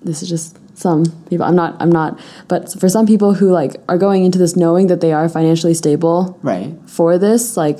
this 0.08 0.22
is 0.22 0.28
just 0.28 0.56
some 0.78 1.04
people 1.28 1.44
I'm 1.48 1.56
not 1.62 1.76
I'm 1.82 1.92
not 2.00 2.18
but 2.52 2.72
for 2.80 2.88
some 2.96 3.06
people 3.12 3.34
who 3.34 3.50
like 3.60 3.72
are 3.88 3.98
going 4.06 4.24
into 4.24 4.38
this 4.38 4.54
knowing 4.56 4.86
that 4.92 5.00
they 5.04 5.12
are 5.12 5.28
financially 5.28 5.74
stable 5.74 6.38
Right. 6.42 6.72
for 6.86 7.18
this 7.18 7.56
like 7.56 7.78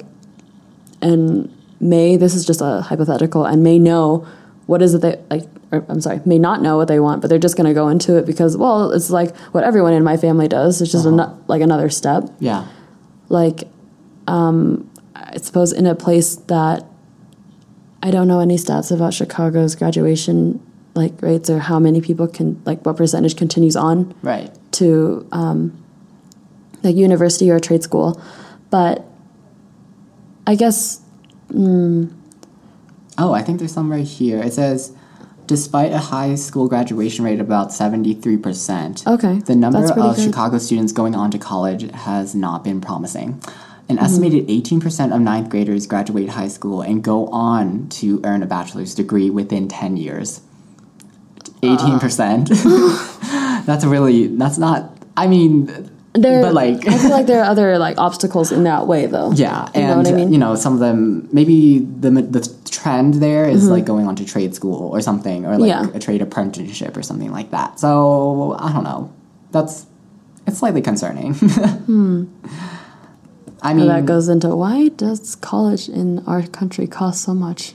and 1.03 1.51
may 1.81 2.17
this 2.17 2.35
is 2.35 2.45
just 2.45 2.61
a 2.61 2.83
hypothetical 2.83 3.45
and 3.47 3.63
may 3.63 3.79
know 3.79 4.27
what 4.67 4.83
is 4.83 4.95
it 4.95 5.01
they 5.01 5.19
like 5.31 5.45
or, 5.73 5.85
i'm 5.89 6.01
sorry 6.01 6.21
may 6.27 6.39
not 6.39 6.61
know 6.63 6.77
what 6.77 6.89
they 6.89 7.01
want 7.01 7.23
but 7.23 7.29
they're 7.31 7.39
just 7.49 7.57
going 7.57 7.67
to 7.67 7.73
go 7.75 7.89
into 7.89 8.17
it 8.19 8.27
because 8.27 8.57
well 8.57 8.91
it's 8.93 9.09
like 9.11 9.35
what 9.55 9.65
everyone 9.65 9.95
in 9.95 10.05
my 10.05 10.17
family 10.17 10.47
does 10.47 10.81
it's 10.83 10.93
just 10.93 11.07
ano- 11.07 11.37
like 11.49 11.63
another 11.63 11.89
step 11.89 12.25
Yeah. 12.39 12.67
like 13.31 13.65
um 14.27 14.89
i 15.15 15.37
suppose 15.39 15.73
in 15.73 15.87
a 15.87 15.95
place 15.95 16.37
that 16.37 16.85
i 18.03 18.11
don't 18.11 18.29
know 18.29 18.41
any 18.41 18.57
stats 18.57 18.91
about 18.95 19.13
chicago's 19.15 19.75
graduation 19.75 20.61
like 20.95 21.21
rates 21.23 21.49
or 21.49 21.59
how 21.61 21.79
many 21.79 22.01
people 22.01 22.27
can 22.27 22.61
like 22.65 22.85
what 22.85 22.97
percentage 22.97 23.37
continues 23.37 23.77
on 23.77 24.13
Right. 24.23 24.51
to 24.73 25.27
um, 25.33 25.77
like 26.83 26.97
university 26.97 27.49
or 27.51 27.61
trade 27.61 27.83
school, 27.85 28.21
but 28.71 29.05
I 30.47 30.55
guess 30.57 31.01
Oh, 33.19 33.33
I 33.33 33.43
think 33.43 33.59
there's 33.59 33.73
some 33.73 33.91
right 33.91 34.07
here. 34.07 34.41
It 34.43 34.53
says, 34.53 34.93
despite 35.47 35.93
a 35.93 35.99
high 35.99 36.35
school 36.37 36.69
graduation 36.69 37.25
rate 37.25 37.39
of 37.41 37.47
about 37.47 37.69
73%, 37.69 39.07
Okay, 39.07 39.39
the 39.41 39.55
number 39.55 39.85
of 39.85 39.95
good. 39.95 40.19
Chicago 40.25 40.59
students 40.59 40.93
going 40.93 41.15
on 41.15 41.31
to 41.33 41.39
college 41.39 41.91
has 41.93 42.35
not 42.35 42.65
been 42.65 42.81
promising. 42.81 43.41
An 43.91 43.97
Mm-hmm. 43.97 44.05
estimated 44.05 44.47
18% 44.49 45.13
of 45.15 45.21
ninth 45.21 45.49
graders 45.51 45.87
graduate 45.89 46.29
high 46.29 46.47
school 46.49 46.81
and 46.81 47.03
go 47.03 47.27
on 47.29 47.89
to 48.01 48.21
earn 48.25 48.41
a 48.43 48.47
bachelor's 48.47 48.95
degree 48.95 49.31
within 49.31 49.67
10 49.67 49.97
years. 49.97 50.41
18%. 51.63 52.47
that's 53.67 53.85
really, 53.85 54.29
that's 54.29 54.59
not, 54.59 54.97
I 55.17 55.27
mean, 55.27 55.91
there, 56.13 56.41
but 56.43 56.55
like, 56.55 56.87
I 56.89 56.99
feel 56.99 57.11
like 57.11 57.27
there 57.27 57.41
are 57.43 57.51
other 57.51 57.79
like 57.79 57.99
obstacles 57.99 58.53
in 58.53 58.63
that 58.65 58.87
way 58.87 59.07
though. 59.07 59.33
Yeah, 59.33 59.67
You 59.75 59.81
and 59.83 60.07
I 60.09 60.13
mean? 60.13 60.33
you 60.33 60.39
know 60.39 60.55
some 60.57 60.73
of 60.75 60.81
them 60.81 61.29
maybe 61.33 61.79
the 61.81 62.11
the 62.11 62.43
trend 62.71 63.15
there 63.15 63.49
is 63.49 63.63
Mm-hmm. 63.63 63.71
like 63.73 63.85
going 63.85 64.07
on 64.09 64.17
to 64.17 64.25
trade 64.25 64.55
school 64.55 64.89
or 64.91 65.01
something 65.01 65.47
or 65.47 65.57
like 65.59 65.69
Yeah. 65.69 65.87
a 65.95 65.99
trade 66.01 66.21
apprenticeship 66.23 66.97
or 66.97 67.03
something 67.05 67.31
like 67.31 67.51
that. 67.53 67.79
So 67.79 68.57
I 68.59 68.73
don't 68.73 68.83
know. 68.85 69.13
That's 69.53 69.87
it's 70.49 70.59
slightly 70.59 70.83
concerning. 70.83 71.35
I 73.63 73.75
mean, 73.75 73.89
that 73.89 74.07
goes 74.07 74.29
into 74.29 74.55
why 74.57 74.89
does 74.89 75.37
college 75.37 75.89
in 75.89 76.21
our 76.27 76.43
country 76.47 76.87
cost 76.87 77.23
so 77.23 77.35
much? 77.35 77.75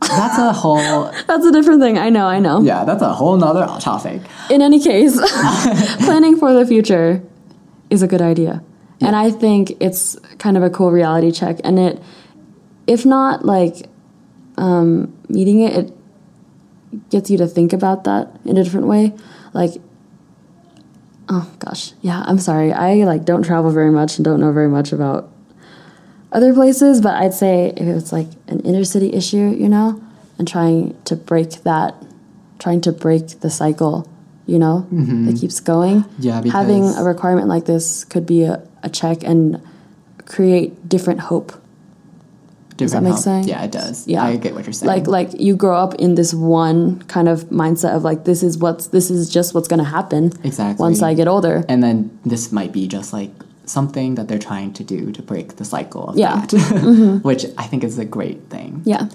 that's 0.00 0.38
a 0.38 0.52
whole 0.52 1.10
That's 1.26 1.46
a 1.46 1.52
different 1.52 1.80
thing. 1.80 1.98
I 1.98 2.10
know, 2.10 2.26
I 2.26 2.38
know. 2.38 2.60
yeah, 2.62 2.84
that's 2.84 3.02
a 3.02 3.12
whole 3.12 3.36
nother 3.36 3.66
topic. 3.80 4.20
In 4.50 4.62
any 4.62 4.80
case, 4.80 5.18
planning 6.04 6.36
for 6.36 6.52
the 6.52 6.66
future 6.66 7.22
is 7.90 8.02
a 8.02 8.06
good 8.06 8.22
idea. 8.22 8.62
And 9.00 9.14
I 9.14 9.30
think 9.30 9.72
it's 9.80 10.18
kind 10.38 10.56
of 10.56 10.62
a 10.62 10.70
cool 10.70 10.90
reality 10.90 11.30
check. 11.30 11.58
And 11.64 11.78
it, 11.78 12.02
if 12.86 13.04
not 13.04 13.44
like 13.44 13.88
um, 14.56 15.16
meeting 15.28 15.60
it, 15.60 15.72
it 16.92 17.10
gets 17.10 17.30
you 17.30 17.36
to 17.38 17.46
think 17.46 17.72
about 17.72 18.04
that 18.04 18.40
in 18.44 18.56
a 18.56 18.64
different 18.64 18.86
way. 18.86 19.12
Like, 19.52 19.72
oh 21.28 21.50
gosh, 21.58 21.92
yeah, 22.02 22.22
I'm 22.26 22.38
sorry. 22.38 22.72
I 22.72 23.04
like 23.04 23.24
don't 23.24 23.42
travel 23.42 23.70
very 23.70 23.90
much 23.90 24.16
and 24.16 24.24
don't 24.24 24.40
know 24.40 24.52
very 24.52 24.68
much 24.68 24.92
about 24.92 25.30
other 26.32 26.52
places, 26.52 27.00
but 27.00 27.14
I'd 27.14 27.34
say 27.34 27.72
if 27.76 27.86
it's 27.86 28.12
like 28.12 28.28
an 28.48 28.60
inner 28.60 28.84
city 28.84 29.12
issue, 29.12 29.54
you 29.58 29.68
know, 29.68 30.02
and 30.38 30.46
trying 30.46 31.00
to 31.04 31.16
break 31.16 31.62
that, 31.62 31.94
trying 32.58 32.80
to 32.82 32.92
break 32.92 33.40
the 33.40 33.50
cycle, 33.50 34.08
you 34.46 34.58
know, 34.58 34.86
mm-hmm. 34.92 35.26
that 35.26 35.38
keeps 35.38 35.60
going. 35.60 36.04
Yeah, 36.18 36.42
having 36.44 36.84
a 36.94 37.02
requirement 37.02 37.48
like 37.48 37.66
this 37.66 38.04
could 38.04 38.26
be 38.26 38.42
a, 38.42 38.66
a 38.82 38.88
check 38.88 39.22
and 39.22 39.60
create 40.26 40.88
different 40.88 41.20
hope. 41.20 41.52
Does 42.76 42.92
that 42.92 43.02
make 43.02 43.16
sense? 43.16 43.46
Yeah, 43.46 43.64
it 43.64 43.72
does. 43.72 44.06
Yeah. 44.06 44.22
I 44.22 44.36
get 44.36 44.54
what 44.54 44.64
you're 44.66 44.72
saying. 44.72 44.88
Like 44.88 45.06
like 45.06 45.40
you 45.40 45.56
grow 45.56 45.76
up 45.76 45.94
in 45.94 46.14
this 46.14 46.34
one 46.34 47.00
kind 47.08 47.28
of 47.28 47.44
mindset 47.50 47.94
of 47.96 48.04
like 48.04 48.24
this 48.24 48.42
is 48.42 48.58
what's 48.58 48.88
this 48.88 49.10
is 49.10 49.30
just 49.30 49.54
what's 49.54 49.68
going 49.68 49.78
to 49.78 49.84
happen 49.98 50.32
Exactly. 50.44 50.82
once 50.82 51.02
I 51.02 51.14
get 51.14 51.26
older. 51.28 51.64
and 51.68 51.82
then 51.82 52.18
this 52.24 52.52
might 52.52 52.72
be 52.72 52.86
just 52.86 53.12
like 53.12 53.30
something 53.64 54.14
that 54.16 54.28
they're 54.28 54.38
trying 54.38 54.72
to 54.74 54.84
do 54.84 55.10
to 55.12 55.22
break 55.22 55.56
the 55.56 55.64
cycle 55.64 56.10
of 56.10 56.16
Yeah. 56.18 56.42
Mm-hmm. 56.46 57.14
that, 57.16 57.24
which 57.24 57.46
I 57.58 57.64
think 57.64 57.82
is 57.82 57.98
a 57.98 58.04
great 58.04 58.48
thing. 58.50 58.82
Yeah, 58.84 59.08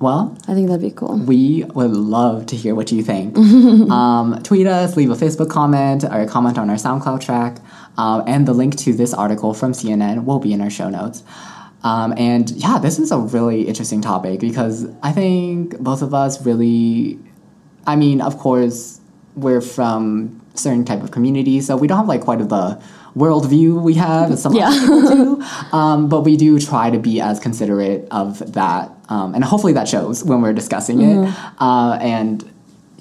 Well, 0.00 0.36
I 0.48 0.54
think 0.54 0.66
that'd 0.68 0.82
be 0.82 0.90
cool. 0.90 1.18
we 1.18 1.64
would 1.74 1.92
love 1.92 2.46
to 2.46 2.56
hear 2.56 2.74
what 2.74 2.90
you 2.90 3.02
think. 3.02 3.36
um, 3.90 4.40
tweet 4.42 4.66
us, 4.66 4.96
leave 4.96 5.10
a 5.10 5.14
Facebook 5.14 5.50
comment, 5.50 6.02
or 6.04 6.22
a 6.22 6.26
comment 6.26 6.58
on 6.58 6.68
our 6.68 6.76
SoundCloud 6.76 7.20
track, 7.20 7.58
um, 7.96 8.24
and 8.26 8.46
the 8.48 8.52
link 8.52 8.76
to 8.78 8.92
this 8.92 9.14
article 9.14 9.54
from 9.54 9.72
CNN 9.72 10.24
will 10.24 10.40
be 10.40 10.52
in 10.52 10.60
our 10.60 10.70
show 10.70 10.88
notes. 10.90 11.22
Um, 11.84 12.14
and 12.16 12.50
yeah, 12.52 12.78
this 12.78 12.98
is 12.98 13.12
a 13.12 13.18
really 13.18 13.68
interesting 13.68 14.00
topic 14.00 14.40
because 14.40 14.86
I 15.02 15.12
think 15.12 15.78
both 15.78 16.02
of 16.02 16.14
us 16.14 16.44
really, 16.44 17.18
I 17.86 17.94
mean, 17.94 18.20
of 18.22 18.38
course, 18.38 19.00
we're 19.36 19.60
from 19.60 20.40
certain 20.54 20.84
type 20.84 21.02
of 21.02 21.10
communities, 21.10 21.66
so 21.66 21.76
we 21.76 21.86
don't 21.86 21.98
have 21.98 22.08
like 22.08 22.22
quite 22.22 22.40
of 22.40 22.48
the 22.48 22.80
worldview 23.16 23.80
we 23.82 23.94
have 23.94 24.30
as 24.32 24.42
some 24.42 24.54
Yeah. 24.54 24.68
other 24.68 24.80
people 24.80 25.36
do. 25.36 25.44
Um, 25.72 26.08
but 26.08 26.22
we 26.22 26.36
do 26.36 26.58
try 26.58 26.90
to 26.90 26.98
be 26.98 27.20
as 27.20 27.38
considerate 27.38 28.08
of 28.10 28.54
that, 28.54 28.90
um, 29.08 29.34
and 29.34 29.44
hopefully 29.44 29.72
that 29.74 29.86
shows 29.88 30.24
when 30.24 30.40
we're 30.40 30.52
discussing 30.52 31.02
it. 31.02 31.34
Uh, 31.60 31.98
and 32.00 32.44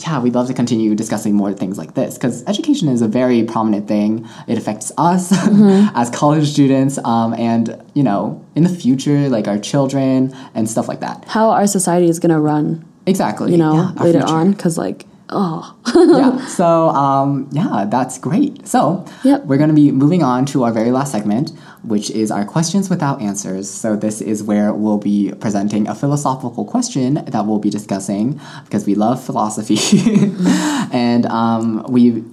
yeah, 0.04 0.20
we'd 0.22 0.36
love 0.36 0.48
to 0.48 0.54
continue 0.54 0.94
discussing 0.96 1.34
more 1.34 1.54
things 1.54 1.78
like 1.78 1.94
this 1.96 2.16
because 2.16 2.44
education 2.46 2.88
is 2.90 3.02
a 3.02 3.08
very 3.08 3.44
prominent 3.44 3.88
thing. 3.88 4.28
It 4.48 4.58
affects 4.58 4.92
us 4.98 5.32
as 5.96 6.10
college 6.10 6.48
students, 6.52 6.98
um, 7.06 7.34
and 7.34 7.82
you 7.94 8.04
know, 8.04 8.44
in 8.56 8.64
the 8.64 8.70
future, 8.70 9.30
like 9.30 9.48
our 9.48 9.58
children 9.58 10.36
and 10.56 10.70
stuff 10.70 10.88
like 10.88 11.00
that. 11.02 11.26
How 11.28 11.50
our 11.52 11.68
society 11.68 12.08
is 12.10 12.20
going 12.20 12.32
to 12.32 12.40
run, 12.40 12.84
Exactly. 13.06 13.52
you 13.52 13.58
know, 13.58 13.74
Yeah, 13.76 14.04
later 14.04 14.20
future. 14.20 14.34
on 14.34 14.52
because 14.52 14.78
like 14.78 15.06
oh 15.34 15.76
yeah. 15.96 16.46
So 16.48 16.90
um, 16.90 17.50
yeah, 17.52 17.86
that's 17.90 18.18
great. 18.18 18.68
So 18.68 19.06
Yep. 19.24 19.46
we're 19.46 19.58
going 19.58 19.70
to 19.70 19.76
be 19.76 19.92
moving 19.92 20.24
on 20.24 20.46
to 20.48 20.64
our 20.64 20.72
very 20.72 20.92
last 20.92 21.12
segment, 21.12 21.52
which 21.84 22.10
is 22.12 22.32
our 22.32 22.46
questions 22.46 22.90
without 22.90 23.22
answers. 23.22 23.70
So 23.70 23.96
this 23.96 24.22
is 24.22 24.44
where 24.44 24.74
we'll 24.74 24.98
be 24.98 25.32
presenting 25.40 25.88
a 25.88 25.96
philosophical 25.96 26.66
question 26.66 27.16
that 27.16 27.46
we'll 27.46 27.60
be 27.60 27.70
discussing 27.70 28.40
because 28.66 28.86
we 28.86 28.96
love 28.96 29.24
philosophy, 29.24 29.78
and 30.92 31.26
um, 31.28 31.86
we 31.90 32.24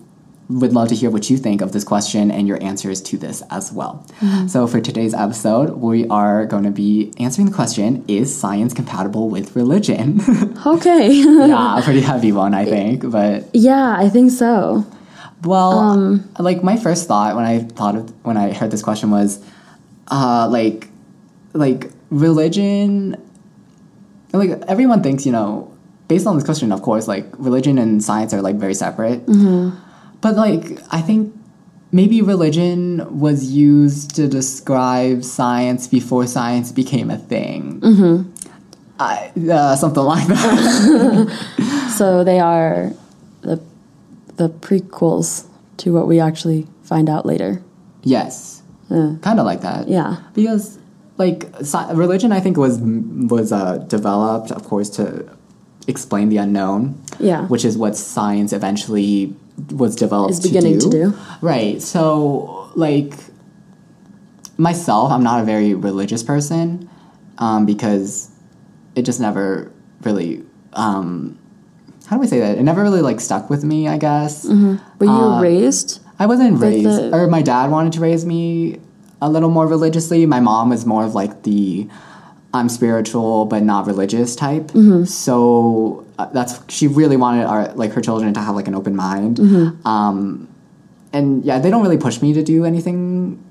would 0.51 0.73
love 0.73 0.89
to 0.89 0.95
hear 0.97 1.11
what 1.11 1.31
you 1.31 1.37
think 1.37 1.61
of 1.63 1.71
this 1.73 1.85
question 1.85 2.31
and 2.31 2.49
your 2.49 2.61
answers 2.63 3.01
to 3.03 3.17
this 3.17 3.43
as 3.51 3.73
well. 3.73 4.05
So 4.49 4.67
for 4.67 4.81
today's 4.81 5.15
episode, 5.15 5.71
we 5.77 6.07
are 6.09 6.45
going 6.47 6.65
to 6.65 6.71
be 6.73 7.13
answering 7.19 7.47
the 7.49 7.55
question: 7.55 8.05
Is 8.09 8.35
science 8.37 8.75
compatible 8.75 9.29
with 9.31 9.55
religion? 9.55 10.21
okay 10.67 11.13
yeah, 11.13 11.79
a 11.79 11.83
pretty 11.83 12.01
heavy 12.01 12.33
one, 12.33 12.53
I 12.55 12.65
think, 12.75 13.09
but. 13.11 13.49
yeah 13.55 13.95
I 13.97 14.09
think 14.09 14.33
so 14.33 14.85
Well, 15.45 15.79
Um, 15.79 16.29
like 16.39 16.63
my 16.65 16.77
first 16.77 17.07
thought 17.09 17.37
when 17.37 17.45
I 17.45 17.61
thought 17.79 17.95
of 17.97 18.13
when 18.27 18.37
I 18.37 18.53
heard 18.53 18.71
this 18.71 18.83
question 18.83 19.11
was, 19.11 19.39
uh, 20.09 20.49
like, 20.51 20.89
like 21.55 21.91
religion. 22.11 23.17
Like 24.33 24.51
everyone 24.69 25.03
thinks, 25.03 25.25
you 25.27 25.33
know, 25.33 25.73
based 26.09 26.27
on 26.27 26.37
this 26.37 26.45
question, 26.45 26.73
of 26.73 26.83
course, 26.83 27.09
like 27.09 27.27
religion 27.39 27.79
and 27.79 28.03
science 28.03 28.33
are 28.35 28.43
like 28.43 28.57
very 28.57 28.75
separate. 28.75 29.25
Mm-hmm. 29.27 29.77
But 30.21 30.37
like, 30.37 30.79
I 30.91 31.01
think 31.01 31.35
maybe 31.93 32.23
religion 32.23 33.19
was 33.19 33.51
used 33.51 34.15
to 34.17 34.29
describe 34.29 35.25
science 35.25 35.87
before 35.87 36.27
science 36.27 36.73
became 36.73 37.11
a 37.11 37.17
thing. 37.19 37.81
Mm-hmm. 37.81 38.31
I, 38.99 39.33
uh, 39.51 39.77
something 39.77 40.03
like 40.03 40.27
that. 40.29 41.93
so 41.97 42.23
they 42.25 42.39
are 42.39 42.93
the 43.43 43.61
the 44.37 44.49
prequels 44.49 45.47
to 45.79 45.93
what 45.93 46.07
we 46.07 46.21
actually 46.21 46.67
find 46.83 47.09
out 47.09 47.25
later 47.27 47.63
yes, 48.03 48.63
kind 48.89 49.39
of 49.39 49.45
like 49.47 49.61
that. 49.63 49.89
yeah 49.89 50.17
because 50.35 50.79
like 51.19 51.45
sci- 51.61 51.93
religion 51.93 52.33
i 52.33 52.41
think 52.41 52.57
was 52.57 52.79
was 52.81 53.53
uh, 53.53 53.77
developed 53.89 54.51
of 54.51 54.65
course 54.65 54.89
to 54.91 55.29
explain 55.87 56.29
the 56.31 56.37
unknown 56.39 56.95
Yeah. 57.19 57.47
which 57.47 57.65
is 57.65 57.77
what 57.79 57.97
science 57.97 58.53
eventually 58.53 59.35
was 59.71 59.95
developed 59.97 60.33
Is 60.33 60.41
beginning 60.41 60.79
to 60.81 60.91
do. 60.91 61.15
right. 61.41 61.81
So 61.83 62.71
like 62.77 63.15
myself 64.59 65.11
i'm 65.11 65.23
not 65.23 65.41
a 65.41 65.45
very 65.45 65.75
religious 65.75 66.23
person 66.23 66.89
um, 67.39 67.65
because 67.65 68.31
it 68.95 69.03
just 69.03 69.21
never 69.21 69.73
really 70.03 70.45
um, 70.75 71.39
how 72.07 72.17
do 72.17 72.21
we 72.21 72.27
say 72.27 72.41
that? 72.41 72.59
It 72.59 72.63
never 72.63 72.83
really 72.83 73.01
like 73.01 73.21
stuck 73.21 73.49
with 73.49 73.65
me 73.65 73.89
i 73.89 73.97
guess. 73.97 74.45
Were 74.47 74.79
you 75.01 75.11
Uh, 75.11 75.41
raised 75.41 76.01
I 76.19 76.27
wasn't 76.27 76.61
raised, 76.61 76.85
the- 76.87 77.15
or 77.17 77.27
my 77.29 77.41
dad 77.41 77.71
wanted 77.71 77.93
to 77.95 78.01
raise 78.01 78.27
me 78.27 78.79
a 79.23 79.31
little 79.31 79.49
more 79.49 79.67
religiously. 79.67 80.27
My 80.27 80.41
mom 80.41 80.69
was 80.69 80.85
more 80.85 81.05
of 81.05 81.15
like 81.15 81.43
the 81.45 81.89
I'm 82.53 82.69
spiritual 82.69 83.45
but 83.47 83.63
not 83.63 83.87
religious 83.87 84.35
type. 84.35 84.69
Mm-hmm. 84.69 85.05
So 85.05 86.05
uh, 86.19 86.27
that's 86.27 86.61
she 86.69 86.87
really 86.89 87.17
wanted 87.17 87.45
our 87.45 87.73
like 87.75 87.93
her 87.93 88.01
children 88.01 88.35
to 88.35 88.41
have 88.41 88.55
like 88.57 88.67
an 88.69 88.75
open 88.75 88.97
mind. 88.97 89.37
Mm-hmm. 89.39 89.87
Um, 89.87 90.49
and 91.13 91.45
yeah, 91.45 91.59
they 91.59 91.71
don't 91.71 91.83
really 91.83 91.99
push 91.99 92.21
me 92.23 92.33
to 92.35 92.43
do 92.43 92.65
anything 92.65 93.43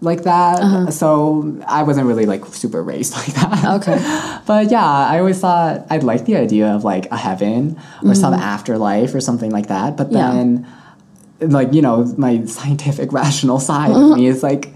like 0.00 0.22
that. 0.24 0.60
Uh-huh. 0.60 0.90
So 0.90 1.58
I 1.66 1.82
wasn't 1.82 2.06
really 2.06 2.26
like 2.26 2.44
super 2.46 2.82
raised 2.82 3.12
like 3.20 3.34
that. 3.34 3.64
Okay. 3.80 3.98
But 4.46 4.70
yeah, 4.70 4.86
I 4.86 5.18
always 5.18 5.40
thought 5.40 5.86
I'd 5.90 6.04
like 6.04 6.24
the 6.26 6.36
idea 6.36 6.68
of 6.68 6.84
like 6.84 7.10
a 7.10 7.16
heaven 7.16 7.76
or 8.04 8.14
some 8.14 8.32
afterlife 8.32 9.12
or 9.14 9.20
something 9.20 9.50
like 9.50 9.66
that. 9.68 9.96
But 9.96 10.10
Mm-hmm. 10.10 10.16
Yeah. 10.16 10.32
then, 10.32 11.50
like 11.52 11.72
you 11.74 11.82
know, 11.82 12.04
my 12.16 12.44
scientific 12.44 13.12
rational 13.20 13.58
side 13.58 13.90
of 13.90 14.16
me 14.16 14.26
is 14.28 14.42
like, 14.42 14.72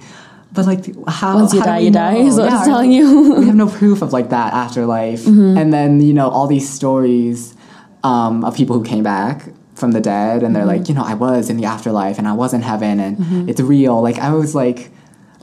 but 0.52 0.66
like 0.66 0.84
how 1.08 1.36
Once 1.36 1.52
you 1.54 1.60
how 1.60 1.66
die, 1.66 1.78
you 1.78 1.90
die, 1.90 2.14
know? 2.14 2.26
is 2.26 2.36
what 2.36 2.52
it's 2.52 2.64
telling 2.64 2.90
you. 2.92 3.04
Mm-hmm. 3.06 3.40
we 3.40 3.46
have 3.46 3.54
no 3.54 3.68
proof 3.68 4.02
of 4.02 4.12
like 4.12 4.30
that 4.30 4.52
afterlife, 4.52 5.26
and 5.26 5.72
then 5.72 6.00
you 6.00 6.12
know 6.12 6.28
all 6.28 6.46
these 6.46 6.68
stories 6.68 7.54
um, 8.02 8.44
of 8.44 8.54
people 8.56 8.76
who 8.78 8.84
came 8.84 9.02
back 9.04 9.44
from 9.74 9.92
the 9.92 10.00
dead, 10.00 10.42
and 10.42 10.54
they're 10.54 10.64
Mm-hmm. 10.66 10.78
like, 10.80 10.88
you 10.88 10.94
know, 10.94 11.04
I 11.04 11.14
was 11.14 11.48
in 11.50 11.56
the 11.56 11.64
afterlife 11.66 12.18
and 12.18 12.28
I 12.28 12.32
was 12.32 12.52
in 12.52 12.62
heaven, 12.62 13.00
and 13.00 13.48
it's 13.48 13.60
real. 13.60 14.00
Like 14.02 14.18
I 14.18 14.32
was 14.34 14.54
like, 14.54 14.90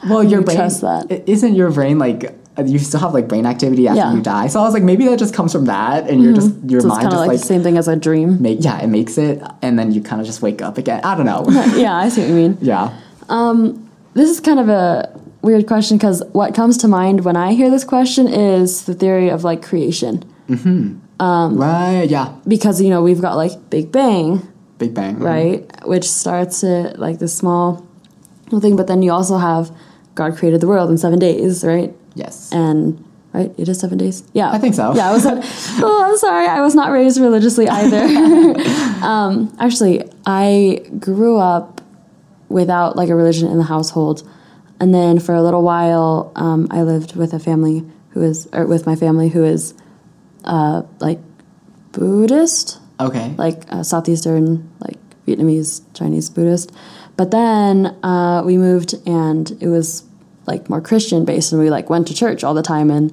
well, 0.09 0.23
your 0.23 0.39
you 0.41 0.45
brain 0.45 0.57
trust 0.57 0.81
that? 0.81 1.23
isn't 1.27 1.55
your 1.55 1.71
brain 1.71 1.97
like 1.99 2.35
uh, 2.57 2.63
you 2.63 2.77
still 2.79 2.99
have 2.99 3.13
like 3.13 3.27
brain 3.27 3.45
activity 3.45 3.87
after 3.87 3.97
Yeah. 4.01 4.13
you 4.13 4.21
die. 4.21 4.47
So 4.47 4.59
I 4.59 4.63
was 4.63 4.73
like, 4.73 4.83
maybe 4.83 5.05
that 5.07 5.17
just 5.19 5.33
comes 5.33 5.51
from 5.53 5.65
that, 5.65 6.09
and 6.09 6.21
you're 6.21 6.33
just 6.33 6.53
your 6.67 6.81
so 6.81 6.87
mind 6.89 7.03
just 7.03 7.15
like, 7.17 7.27
like, 7.29 7.39
the 7.39 7.45
same 7.45 7.63
thing 7.63 7.77
as 7.77 7.87
a 7.87 7.95
dream 7.95 8.41
make 8.41 8.57
yeah, 8.63 8.81
it 8.83 8.87
makes 8.87 9.17
it, 9.17 9.41
and 9.61 9.77
then 9.79 9.91
you 9.91 10.01
kind 10.01 10.19
of 10.21 10.27
just 10.27 10.41
wake 10.41 10.61
up 10.61 10.77
again. 10.77 11.01
I 11.03 11.15
don't 11.15 11.25
know. 11.25 11.45
yeah 11.77 11.95
i 11.95 12.09
see 12.09 12.21
what 12.21 12.29
you 12.29 12.35
mean 12.35 12.57
yeah. 12.61 12.91
This 14.17 14.29
is 14.29 14.39
kind 14.39 14.59
of 14.59 14.67
a 14.69 15.09
weird 15.41 15.65
question 15.67 15.97
because 15.97 16.21
what 16.33 16.53
comes 16.55 16.77
to 16.77 16.87
mind 16.87 17.23
when 17.23 17.37
i 17.37 17.53
hear 17.53 17.69
this 17.69 17.83
question 17.83 18.27
is 18.27 18.85
the 18.85 18.93
theory 18.93 19.29
of 19.29 19.43
like 19.43 19.61
creation 19.69 20.23
Um, 21.19 21.57
right. 21.57 22.07
Yeah. 22.09 22.35
because 22.47 22.81
you 22.81 22.89
know 22.89 23.01
we've 23.01 23.21
got 23.21 23.35
like 23.35 23.53
big 23.69 23.91
bang 23.91 24.41
Big 24.77 24.93
Bang. 24.93 25.17
right 25.19 25.65
which 25.87 26.07
starts 26.07 26.63
at 26.63 26.99
like 26.99 27.17
this 27.17 27.33
small 27.35 27.83
little 28.45 28.61
thing 28.61 28.75
but 28.75 28.85
then 28.87 29.01
you 29.01 29.11
also 29.11 29.37
have 29.37 29.71
god 30.13 30.37
created 30.37 30.61
the 30.61 30.67
world 30.67 30.89
in 30.91 30.97
seven 30.97 31.17
days 31.19 31.63
right 31.65 31.91
Yes. 32.13 32.51
and 32.51 33.03
right 33.33 33.51
it 33.57 33.67
is 33.67 33.79
seven 33.79 33.97
days 33.97 34.21
yeah 34.33 34.51
I 34.51 34.59
think 34.59 34.75
so. 34.75 34.93
yeah 34.93 35.09
i 35.09 35.13
was 35.13 35.25
oh 35.81 36.03
i'm 36.05 36.17
sorry 36.17 36.45
i 36.47 36.61
was 36.61 36.75
not 36.75 36.91
raised 36.91 37.19
religiously 37.19 37.67
either 37.67 38.03
um, 39.11 39.51
actually 39.59 40.03
i 40.27 40.85
grew 40.99 41.37
up 41.37 41.81
without 42.49 42.95
like 42.95 43.09
a 43.09 43.15
religion 43.15 43.47
in 43.49 43.57
the 43.57 43.63
household 43.65 44.27
and 44.79 44.93
then 44.93 45.17
for 45.19 45.33
a 45.33 45.41
little 45.41 45.63
while, 45.63 46.31
um, 46.35 46.67
I 46.69 46.83
lived 46.83 47.15
with 47.15 47.33
a 47.33 47.39
family 47.39 47.83
who 48.09 48.21
is, 48.21 48.47
or 48.53 48.67
with 48.67 48.85
my 48.85 48.95
family 48.95 49.27
who 49.29 49.43
is, 49.43 49.73
uh, 50.43 50.83
like 50.99 51.19
Buddhist, 51.91 52.79
Okay. 52.99 53.33
like 53.37 53.63
uh, 53.71 53.83
Southeastern, 53.83 54.69
like 54.79 54.97
Vietnamese, 55.27 55.81
Chinese 55.93 56.29
Buddhist. 56.29 56.71
But 57.15 57.31
then 57.31 57.87
uh, 58.03 58.43
we 58.45 58.57
moved, 58.57 58.93
and 59.07 59.51
it 59.59 59.67
was 59.67 60.03
like 60.45 60.69
more 60.69 60.81
Christian 60.81 61.25
based, 61.25 61.51
and 61.51 61.61
we 61.61 61.69
like 61.69 61.89
went 61.89 62.07
to 62.07 62.13
church 62.13 62.43
all 62.43 62.53
the 62.53 62.61
time. 62.61 62.91
And 62.91 63.11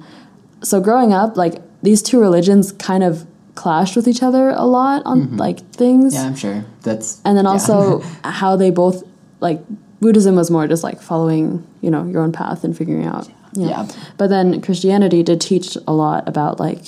so 0.61 0.79
growing 0.79 1.13
up, 1.13 1.37
like 1.37 1.61
these 1.81 2.01
two 2.01 2.19
religions 2.19 2.71
kind 2.73 3.03
of 3.03 3.25
clashed 3.55 3.95
with 3.95 4.07
each 4.07 4.21
other 4.21 4.49
a 4.49 4.65
lot 4.65 5.01
on 5.05 5.37
like 5.37 5.59
things. 5.71 6.13
yeah, 6.13 6.25
I'm 6.27 6.35
sure. 6.35 6.63
That's 6.83 7.21
And 7.25 7.37
then 7.37 7.45
yeah. 7.45 7.51
also 7.51 7.99
how 8.23 8.55
they 8.55 8.69
both 8.69 9.03
like 9.39 9.61
Buddhism 9.99 10.35
was 10.35 10.51
more 10.51 10.67
just 10.67 10.83
like 10.83 11.01
following, 11.01 11.65
you 11.81 11.89
know, 11.89 12.05
your 12.05 12.21
own 12.21 12.31
path 12.31 12.63
and 12.63 12.77
figuring 12.77 13.05
out. 13.05 13.27
You 13.53 13.65
know. 13.65 13.69
Yeah. 13.69 13.87
But 14.17 14.27
then 14.27 14.61
Christianity 14.61 15.23
did 15.23 15.41
teach 15.41 15.77
a 15.87 15.93
lot 15.93 16.27
about 16.27 16.59
like 16.59 16.81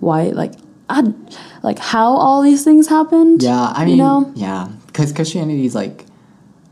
why 0.00 0.24
like 0.24 0.52
I, 0.88 1.12
like 1.62 1.78
how 1.78 2.12
all 2.12 2.42
these 2.42 2.64
things 2.64 2.88
happened. 2.88 3.42
Yeah, 3.42 3.72
I 3.74 3.82
you 3.82 3.86
mean, 3.86 3.98
know? 3.98 4.32
yeah, 4.34 4.68
because 4.86 5.12
Christianity 5.12 5.64
is 5.64 5.74
like, 5.74 6.04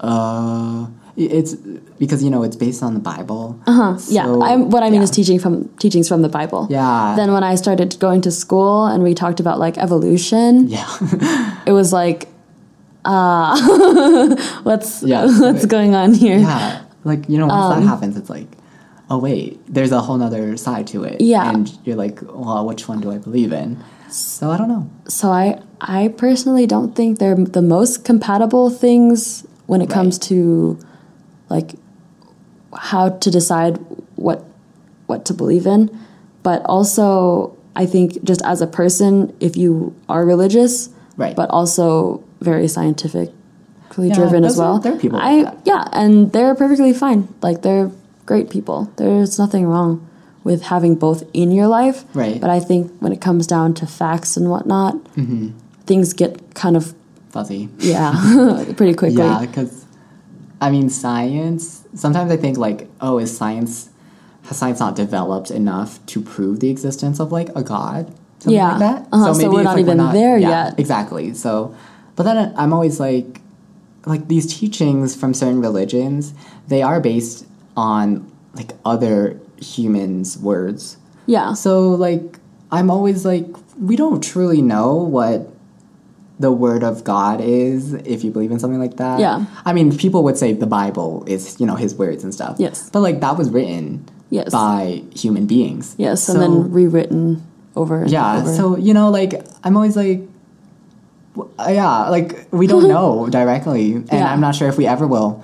uh, 0.00 0.86
it's 1.16 1.54
because 1.54 2.22
you 2.22 2.30
know 2.30 2.42
it's 2.42 2.56
based 2.56 2.82
on 2.82 2.94
the 2.94 3.00
Bible. 3.00 3.58
Uh 3.66 3.72
Huh. 3.72 3.98
Yeah. 4.08 4.26
I'm, 4.26 4.70
what 4.70 4.82
I 4.82 4.90
mean 4.90 5.00
yeah. 5.00 5.04
is 5.04 5.10
teaching 5.10 5.38
from 5.38 5.68
teachings 5.78 6.08
from 6.08 6.22
the 6.22 6.28
Bible. 6.28 6.66
Yeah. 6.70 7.14
Then 7.16 7.32
when 7.32 7.42
I 7.42 7.54
started 7.54 7.98
going 7.98 8.20
to 8.22 8.30
school 8.30 8.86
and 8.86 9.02
we 9.02 9.14
talked 9.14 9.40
about 9.40 9.58
like 9.58 9.78
evolution, 9.78 10.68
yeah, 10.68 11.62
it 11.66 11.72
was 11.72 11.92
like, 11.92 12.28
ah, 13.04 14.60
what's 14.62 15.02
Yeah. 15.02 15.26
what's 15.40 15.66
going 15.66 15.94
on 15.94 16.14
here? 16.14 16.38
yeah. 16.38 16.82
Like 17.04 17.28
you 17.28 17.38
know, 17.38 17.46
once 17.46 17.74
Um, 17.76 17.80
that 17.82 17.88
happens, 17.88 18.16
it's 18.16 18.30
like, 18.30 18.46
oh 19.10 19.18
wait, 19.18 19.60
there's 19.72 19.92
a 19.92 20.00
whole 20.00 20.18
nother 20.18 20.56
side 20.56 20.86
to 20.88 21.04
it. 21.04 21.20
Yeah. 21.20 21.50
and 21.50 21.70
you're 21.84 21.96
like, 21.96 22.20
well, 22.22 22.66
which 22.66 22.88
one 22.88 23.00
do 23.00 23.10
I 23.10 23.18
believe 23.18 23.52
in? 23.52 23.82
So 24.10 24.50
I 24.50 24.56
don't 24.58 24.68
know. 24.68 24.88
So 25.08 25.30
I 25.30 25.60
I 25.80 26.08
personally 26.16 26.66
don't 26.66 26.94
think 26.94 27.18
they're 27.18 27.34
the 27.36 27.62
most 27.62 28.04
compatible 28.04 28.68
things 28.70 29.46
when 29.66 29.80
it 29.80 29.88
Right. 29.88 29.94
comes 29.94 30.18
to 30.30 30.78
like 31.48 31.74
how 32.76 33.08
to 33.08 33.30
decide 33.30 33.78
what 34.16 34.44
what 35.06 35.24
to 35.26 35.34
believe 35.34 35.66
in. 35.66 35.90
But 36.42 36.62
also 36.66 37.56
I 37.76 37.86
think 37.86 38.22
just 38.24 38.42
as 38.42 38.60
a 38.60 38.66
person, 38.66 39.32
if 39.40 39.56
you 39.56 39.94
are 40.08 40.24
religious, 40.26 40.90
Right. 41.16 41.36
but 41.36 41.48
also 41.50 42.22
very 42.40 42.68
scientifically 42.68 44.08
Yeah, 44.08 44.14
driven 44.14 44.44
as 44.44 44.56
well. 44.56 44.78
there 44.78 44.94
are 44.94 44.98
people 44.98 45.18
I 45.20 45.54
yeah, 45.64 45.88
and 45.92 46.32
they're 46.32 46.54
perfectly 46.54 46.92
fine. 46.92 47.28
Like 47.42 47.62
they're 47.62 47.90
great 48.26 48.50
people. 48.50 48.90
There's 48.96 49.38
nothing 49.38 49.66
wrong 49.66 50.06
with 50.44 50.62
having 50.62 50.94
both 50.94 51.22
in 51.34 51.50
your 51.52 51.66
life. 51.66 52.04
Right. 52.14 52.40
But 52.40 52.50
I 52.50 52.60
think 52.60 52.92
when 53.00 53.12
it 53.12 53.20
comes 53.20 53.46
down 53.46 53.74
to 53.74 53.86
facts 53.86 54.36
and 54.36 54.48
whatnot, 54.48 54.94
things 55.86 56.12
get 56.14 56.54
kind 56.54 56.76
of 56.76 56.94
Fuzzy. 57.30 57.68
yeah, 57.78 58.12
pretty 58.76 58.94
quickly. 58.94 59.18
Yeah, 59.22 59.40
because 59.40 59.84
I 60.60 60.70
mean, 60.70 60.88
science. 60.90 61.84
Sometimes 61.94 62.30
I 62.30 62.36
think 62.36 62.56
like, 62.58 62.88
oh, 63.00 63.18
is 63.18 63.36
science 63.36 63.88
has 64.44 64.56
science 64.56 64.80
not 64.80 64.96
developed 64.96 65.50
enough 65.50 66.04
to 66.06 66.20
prove 66.22 66.60
the 66.60 66.70
existence 66.70 67.20
of 67.20 67.30
like 67.32 67.48
a 67.54 67.62
god? 67.62 68.06
Something 68.38 68.54
Yeah. 68.56 68.70
like 68.70 68.78
that. 68.80 69.08
Uh-huh, 69.12 69.34
so 69.34 69.50
we're 69.50 69.62
not 69.62 69.76
like, 69.76 69.80
even 69.82 69.98
there 70.12 70.38
yeah, 70.38 70.48
yet. 70.66 70.78
Exactly. 70.80 71.34
So, 71.34 71.74
but 72.22 72.34
then 72.34 72.52
I'm 72.56 72.72
always 72.72 73.00
like, 73.00 73.40
like 74.06 74.28
these 74.28 74.58
teachings 74.58 75.14
from 75.14 75.32
certain 75.34 75.60
religions, 75.60 76.34
they 76.68 76.82
are 76.82 77.00
based 77.00 77.46
on 77.76 78.30
like 78.54 78.72
other 78.84 79.40
humans' 79.60 80.38
words. 80.38 80.96
Yeah. 81.26 81.54
So 81.54 81.90
like 81.90 82.38
I'm 82.72 82.90
always 82.90 83.24
like 83.24 83.46
we 83.78 83.96
don't 83.96 84.22
truly 84.22 84.60
know 84.62 84.94
what 84.96 85.48
the 86.38 86.50
word 86.50 86.82
of 86.82 87.04
God 87.04 87.40
is 87.40 87.92
if 87.92 88.24
you 88.24 88.30
believe 88.30 88.50
in 88.50 88.58
something 88.58 88.80
like 88.80 88.96
that. 88.96 89.20
Yeah. 89.20 89.44
I 89.64 89.72
mean 89.72 89.96
people 89.96 90.22
would 90.24 90.38
say 90.38 90.52
the 90.52 90.66
Bible 90.66 91.22
is, 91.26 91.60
you 91.60 91.66
know, 91.66 91.76
his 91.76 91.94
words 91.94 92.24
and 92.24 92.32
stuff. 92.32 92.56
Yes. 92.58 92.88
But 92.90 93.00
like 93.00 93.20
that 93.20 93.36
was 93.36 93.50
written 93.50 94.08
Yes. 94.30 94.50
by 94.52 95.02
human 95.14 95.46
beings. 95.46 95.94
Yes, 95.98 96.22
So- 96.22 96.32
and 96.34 96.42
then 96.42 96.72
rewritten 96.72 97.42
over. 97.76 98.02
and 98.02 98.10
yeah, 98.10 98.38
over. 98.42 98.54
so 98.56 98.76
you 98.76 98.94
know, 98.94 99.10
like 99.10 99.34
I'm 99.64 99.76
always 99.76 99.96
like, 99.96 100.22
yeah, 101.58 102.08
like 102.08 102.46
we 102.52 102.66
don't 102.66 102.88
know 102.94 103.28
directly, 103.28 103.92
and 103.92 104.08
Yeah. 104.12 104.18
Mm-hmm. 104.24 104.32
I'm 104.32 104.40
not 104.40 104.54
sure 104.54 104.68
if 104.68 104.76
we 104.76 104.86
ever 104.86 105.06
will. 105.06 105.42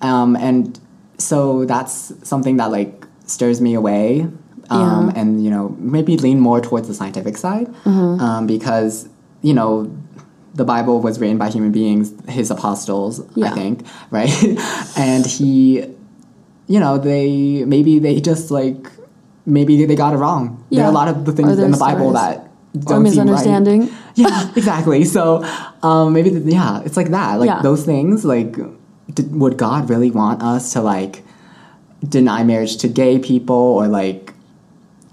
Um, 0.00 0.36
and 0.36 0.78
so 1.18 1.64
that's 1.66 2.12
something 2.22 2.56
that 2.56 2.70
like 2.70 3.06
stirs 3.26 3.60
me 3.60 3.74
away, 3.74 4.26
um, 4.70 5.08
Yeah. 5.10 5.20
and 5.20 5.44
you 5.44 5.50
know 5.50 5.76
maybe 5.78 6.16
lean 6.16 6.40
more 6.40 6.60
towards 6.60 6.88
the 6.88 6.94
scientific 6.94 7.36
side, 7.36 7.66
Mm-hmm. 7.84 8.20
um, 8.20 8.46
because 8.46 9.08
you 9.42 9.54
know 9.54 9.90
the 10.54 10.64
Bible 10.64 11.00
was 11.00 11.20
written 11.20 11.38
by 11.38 11.48
human 11.48 11.70
beings, 11.70 12.12
his 12.28 12.50
apostles, 12.50 13.20
I 13.36 13.50
think, 13.54 13.86
right? 14.10 14.32
and 14.96 15.24
he, 15.24 15.86
you 16.66 16.80
know, 16.80 16.98
they 16.98 17.64
maybe 17.66 17.98
they 18.00 18.20
just 18.20 18.50
like 18.50 18.90
maybe 19.46 19.84
they 19.86 19.94
got 19.94 20.12
it 20.14 20.16
wrong. 20.16 20.64
There 20.70 20.84
are 20.84 20.90
a 20.90 20.94
lot 20.94 21.08
of 21.08 21.24
the 21.24 21.32
things 21.32 21.50
in 21.58 21.70
the 21.70 21.76
Bible 21.78 22.12
that 22.12 22.48
don't 22.86 23.02
seem 23.14 23.26
right. 23.34 23.44
Yeah, 24.14 24.50
exactly. 24.56 25.04
So 25.04 25.44
um, 25.82 26.12
maybe 26.12 26.30
the, 26.30 26.50
yeah, 26.50 26.82
it's 26.84 26.96
like 26.96 27.10
that. 27.10 27.38
Like 27.40 27.46
Yeah. 27.48 27.62
those 27.62 27.84
things. 27.84 28.24
Like, 28.24 28.56
d- 29.14 29.22
would 29.30 29.56
God 29.56 29.88
really 29.90 30.10
want 30.10 30.42
us 30.42 30.72
to 30.74 30.80
like 30.82 31.22
deny 32.06 32.42
marriage 32.44 32.76
to 32.78 32.88
gay 32.88 33.18
people 33.18 33.54
or 33.56 33.86
like? 33.88 34.34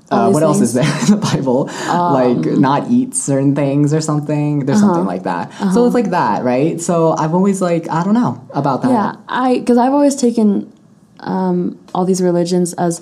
Uh, 0.10 0.32
what 0.32 0.42
else 0.42 0.62
is. 0.62 0.76
Um, 0.78 0.84
there 0.84 1.00
in 1.02 1.12
the 1.12 1.18
Bible? 1.18 1.66
like 1.88 2.46
not 2.58 2.90
eat 2.90 3.14
certain 3.14 3.54
things 3.56 3.94
or 3.94 4.00
something. 4.00 4.66
There's 4.66 4.78
Uh-huh. 4.82 4.94
something 4.94 5.06
like 5.06 5.24
that. 5.24 5.52
So 5.74 5.86
it's 5.86 5.94
like 5.94 6.12
that, 6.12 6.44
right? 6.46 6.80
So 6.80 7.12
I've 7.18 7.34
always 7.34 7.62
like 7.62 7.90
I 7.90 8.04
don't 8.06 8.14
know 8.14 8.40
about 8.54 8.84
that. 8.84 8.92
Yeah, 8.92 9.16
I 9.28 9.60
because 9.60 9.78
I've 9.78 9.92
always 9.94 10.16
taken 10.16 10.72
um, 11.20 11.78
all 11.94 12.06
these 12.06 12.22
religions 12.22 12.74
as 12.74 13.02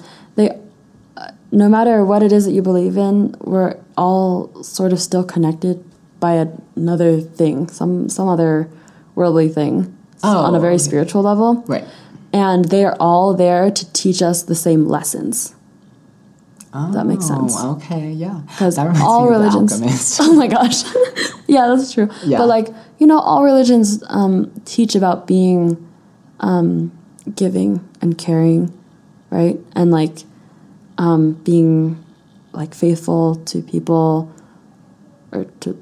no 1.55 1.67
matter 1.69 2.03
what 2.05 2.21
it 2.21 2.31
is 2.31 2.45
that 2.45 2.51
you 2.51 2.61
believe 2.61 2.97
in, 2.97 3.33
we're 3.39 3.77
all 3.97 4.63
sort 4.63 4.91
of 4.93 4.99
still 4.99 5.23
connected 5.23 5.83
by 6.19 6.33
another 6.75 7.21
thing, 7.21 7.67
some 7.69 8.09
some 8.09 8.27
other 8.27 8.69
worldly 9.15 9.47
thing, 9.49 9.83
so 10.17 10.27
Oh, 10.29 10.37
on 10.47 10.53
a 10.55 10.59
very 10.59 10.75
okay. 10.75 10.83
spiritual 10.83 11.21
level, 11.23 11.63
Right. 11.67 11.85
and 12.33 12.65
they 12.65 12.83
are 12.83 12.95
all 12.99 13.33
there 13.33 13.71
to 13.71 13.83
teach 13.93 14.21
us 14.21 14.43
the 14.43 14.55
same 14.55 14.87
lessons. 14.87 15.55
Oh, 16.77 16.91
that 16.91 17.05
makes 17.05 17.25
sense. 17.25 17.53
Oh, 17.57 17.75
Okay, 17.77 18.11
yeah. 18.11 18.41
Because 18.47 18.77
all 18.77 19.29
religions. 19.29 19.71
Oh 20.19 20.33
my 20.33 20.47
gosh, 20.47 20.83
yeah, 21.47 21.67
that's 21.69 21.93
true. 21.93 22.09
Yeah. 22.25 22.37
But 22.39 22.47
like 22.47 22.67
you 22.99 23.07
know, 23.07 23.19
all 23.19 23.43
religions 23.43 24.03
um, 24.09 24.51
teach 24.65 24.93
about 24.95 25.25
being 25.27 25.77
um, 26.41 26.91
giving 27.33 27.79
and 28.01 28.17
caring, 28.17 28.71
right? 29.29 29.57
And 29.75 29.91
like 29.91 30.23
um, 30.97 31.33
being 31.43 32.03
like 32.51 32.73
faithful 32.73 33.35
to 33.35 33.61
people 33.61 34.31
or 35.31 35.45
to 35.61 35.81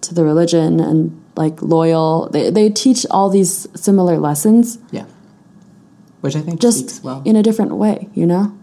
to 0.00 0.14
the 0.14 0.24
religion 0.24 0.80
and 0.80 1.22
like 1.36 1.60
loyal. 1.62 2.28
They 2.30 2.50
they 2.50 2.70
teach 2.70 3.06
all 3.10 3.30
these 3.30 3.66
similar 3.74 4.18
lessons, 4.18 4.78
yeah. 4.90 5.06
Which 6.20 6.36
I 6.36 6.40
think 6.40 6.60
just 6.60 6.78
speaks 6.78 7.02
well. 7.02 7.22
in 7.24 7.36
a 7.36 7.42
different 7.42 7.72
way. 7.76 8.08
You 8.14 8.26
know? 8.26 8.56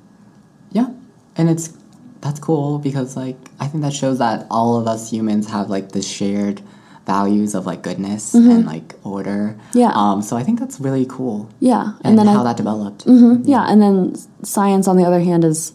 Yeah, 0.71 0.89
and 1.35 1.49
it's 1.49 1.73
that's 2.21 2.39
cool 2.39 2.79
because 2.79 3.15
like 3.15 3.37
I 3.59 3.67
think 3.67 3.83
that 3.83 3.93
shows 3.93 4.19
that 4.19 4.47
all 4.49 4.77
of 4.77 4.87
us 4.87 5.11
humans 5.11 5.47
have 5.49 5.69
like 5.69 5.91
this 5.91 6.07
shared 6.07 6.61
values 7.05 7.53
of 7.55 7.65
like 7.65 7.81
goodness 7.83 8.33
and 8.33 8.65
like 8.65 8.95
order. 9.03 9.55
Mm-hmm. 9.57 9.79
Yeah. 9.79 9.91
Um. 9.93 10.21
So 10.21 10.35
I 10.37 10.43
think 10.43 10.59
that's 10.59 10.79
really 10.79 11.05
cool. 11.07 11.49
Yeah, 11.59 11.93
And, 12.03 12.17
then 12.17 12.27
how 12.27 12.41
I, 12.41 12.45
that 12.45 12.57
developed. 12.57 13.03
Yeah, 13.05 13.65
and 13.69 13.81
then 13.81 14.15
science, 14.43 14.87
on 14.87 14.97
the 14.97 15.03
other 15.03 15.19
hand, 15.19 15.43
is 15.43 15.73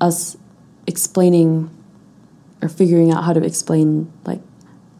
us 0.00 0.36
explaining 0.86 1.70
or 2.62 2.68
figuring 2.68 3.10
out 3.10 3.24
how 3.24 3.32
to 3.32 3.42
explain 3.42 4.12
like 4.24 4.40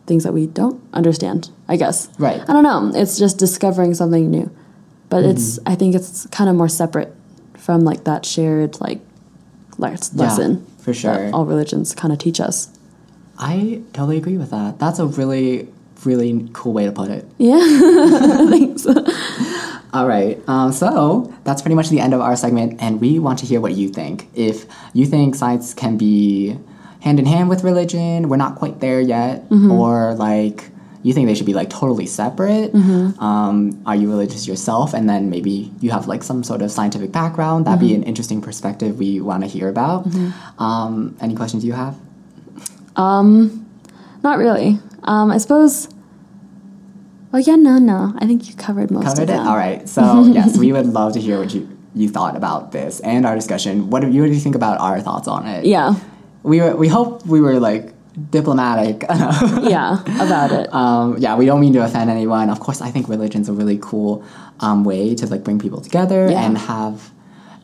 things 0.06 0.24
that 0.24 0.32
we 0.32 0.46
don't 0.46 0.82
understand. 0.92 1.50
I 1.68 1.76
guess. 1.76 2.08
Right. 2.18 2.40
I 2.48 2.52
don't 2.52 2.62
know. 2.64 2.92
It's 2.94 3.18
just 3.18 3.38
discovering 3.38 3.94
something 3.94 4.30
new, 4.30 4.50
but 5.08 5.24
it's. 5.24 5.58
I 5.66 5.74
think 5.74 5.94
it's 5.94 6.26
kind 6.28 6.48
of 6.50 6.56
more 6.56 6.68
separate 6.68 7.14
from 7.58 7.82
like 7.82 8.04
that 8.04 8.24
shared 8.26 8.80
like 8.80 9.00
les- 9.78 10.12
Yeah, 10.14 10.22
lesson 10.24 10.66
for 10.78 10.92
sure. 10.94 11.12
that 11.14 11.34
all 11.34 11.44
religions 11.46 11.94
kind 11.94 12.12
of 12.12 12.18
teach 12.18 12.40
us. 12.40 12.68
I 13.38 13.82
totally 13.92 14.16
agree 14.18 14.36
with 14.38 14.50
that. 14.50 14.78
That's 14.78 14.98
a 14.98 15.06
really 15.06 15.68
really 16.04 16.48
cool 16.52 16.72
way 16.74 16.84
to 16.84 16.92
put 16.92 17.08
it. 17.10 17.24
Yeah. 17.38 17.56
Thanks. 18.50 18.86
All 19.94 20.06
right. 20.08 20.38
Um, 20.48 20.72
so 20.72 21.32
that's 21.44 21.62
pretty 21.62 21.76
much 21.76 21.88
the 21.88 22.00
end 22.00 22.12
of 22.12 22.20
our 22.20 22.36
segment, 22.36 22.82
and 22.82 23.00
we 23.00 23.18
want 23.18 23.38
to 23.38 23.46
hear 23.46 23.60
what 23.60 23.72
you 23.74 23.88
think. 23.88 24.28
If 24.34 24.66
you 24.92 25.06
think 25.06 25.34
science 25.34 25.72
can 25.72 25.96
be 25.96 26.58
hand 27.00 27.18
in 27.20 27.26
hand 27.26 27.48
with 27.48 27.62
religion, 27.64 28.28
we're 28.28 28.36
not 28.36 28.56
quite 28.56 28.80
there 28.80 29.00
yet, 29.00 29.48
Mm-hmm. 29.50 29.70
or 29.70 30.14
like 30.14 30.70
you 31.02 31.12
think 31.12 31.26
they 31.28 31.34
should 31.34 31.46
be 31.46 31.54
like 31.54 31.70
totally 31.70 32.06
separate? 32.06 32.72
Mm-hmm. 32.72 33.22
Um, 33.22 33.82
are 33.86 33.94
you 33.94 34.08
religious 34.10 34.48
yourself? 34.48 34.94
And 34.94 35.08
then 35.08 35.28
maybe 35.30 35.70
you 35.80 35.90
have 35.90 36.08
like 36.08 36.22
some 36.22 36.42
sort 36.42 36.60
of 36.62 36.70
scientific 36.70 37.12
background. 37.12 37.66
That'd 37.66 37.78
Mm-hmm. 37.80 37.88
be 37.88 37.94
an 37.94 38.02
interesting 38.04 38.40
perspective 38.42 38.98
we 38.98 39.20
want 39.20 39.42
to 39.42 39.48
hear 39.48 39.68
about. 39.68 40.06
Um, 40.58 41.16
any 41.20 41.34
questions 41.34 41.64
you 41.64 41.72
have? 41.74 41.94
Um, 42.96 43.66
not 44.22 44.38
really. 44.38 44.78
Um, 45.04 45.30
I 45.30 45.38
suppose. 45.38 45.88
Well, 47.32 47.42
yeah, 47.42 47.56
no, 47.56 47.78
no. 47.78 48.14
I 48.18 48.26
think 48.26 48.48
you 48.48 48.54
covered 48.54 48.90
most 48.90 49.04
Covered 49.04 49.24
of 49.24 49.28
it? 49.30 49.32
them. 49.32 49.46
All 49.48 49.56
right. 49.56 49.88
So, 49.88 50.24
yes, 50.32 50.56
we 50.56 50.72
would 50.72 50.86
love 50.86 51.14
to 51.14 51.20
hear 51.20 51.38
what 51.40 51.52
you, 51.52 51.68
you 51.94 52.08
thought 52.08 52.36
about 52.36 52.70
this 52.70 53.00
and 53.00 53.26
our 53.26 53.34
discussion. 53.34 53.90
What 53.90 54.00
do 54.02 54.08
you, 54.10 54.20
what 54.22 54.28
do 54.28 54.32
you 54.34 54.40
think 54.40 54.54
about 54.54 54.80
our 54.80 55.00
thoughts 55.00 55.26
on 55.26 55.44
it? 55.46 55.64
Yeah, 55.64 55.94
We, 56.44 56.60
were, 56.60 56.76
we 56.76 56.86
hope 56.86 57.26
we 57.26 57.40
were 57.40 57.58
like 57.58 57.92
diplomatic. 58.30 59.02
yeah, 59.10 60.00
about 60.24 60.52
it. 60.52 60.72
um, 60.72 61.16
yeah, 61.18 61.36
we 61.36 61.44
don't 61.46 61.58
mean 61.60 61.72
to 61.72 61.82
offend 61.84 62.08
anyone. 62.08 62.50
Of 62.50 62.60
course, 62.60 62.80
I 62.80 62.92
think 62.92 63.08
religion's 63.08 63.48
a 63.48 63.52
really 63.52 63.78
cool 63.82 64.24
um, 64.60 64.84
way 64.84 65.16
to 65.16 65.26
like 65.26 65.42
bring 65.42 65.58
people 65.58 65.80
together 65.80 66.28
Yeah. 66.30 66.40
and 66.46 66.56
have. 66.56 67.10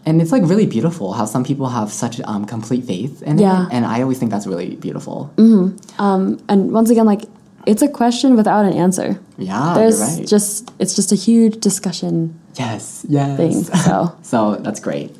And 0.06 0.22
it's 0.22 0.32
like 0.32 0.42
really 0.44 0.66
beautiful 0.66 1.12
how 1.12 1.26
some 1.26 1.44
people 1.44 1.68
have 1.68 1.92
such 1.92 2.20
um, 2.22 2.44
complete 2.46 2.84
faith 2.84 3.22
in 3.22 3.38
Yeah. 3.38 3.66
it, 3.66 3.72
and 3.72 3.84
I 3.84 4.00
always 4.02 4.18
think 4.18 4.30
that's 4.30 4.46
really 4.46 4.76
beautiful. 4.76 5.30
Um, 5.98 6.40
and 6.48 6.72
once 6.72 6.88
again, 6.90 7.04
like 7.06 7.22
it's 7.66 7.82
a 7.82 7.88
question 7.88 8.34
without 8.36 8.64
an 8.64 8.72
answer. 8.72 9.20
Yeah, 9.36 9.74
There's 9.74 9.98
you're 9.98 10.18
right. 10.18 10.26
just 10.26 10.70
it's 10.78 10.94
just 10.96 11.12
a 11.12 11.14
huge 11.14 11.60
discussion 11.60 12.38
yes, 12.56 13.04
yes. 13.08 13.36
thing. 13.36 13.62
So 13.64 14.16
So 14.22 14.56
that's 14.56 14.80
great. 14.80 15.10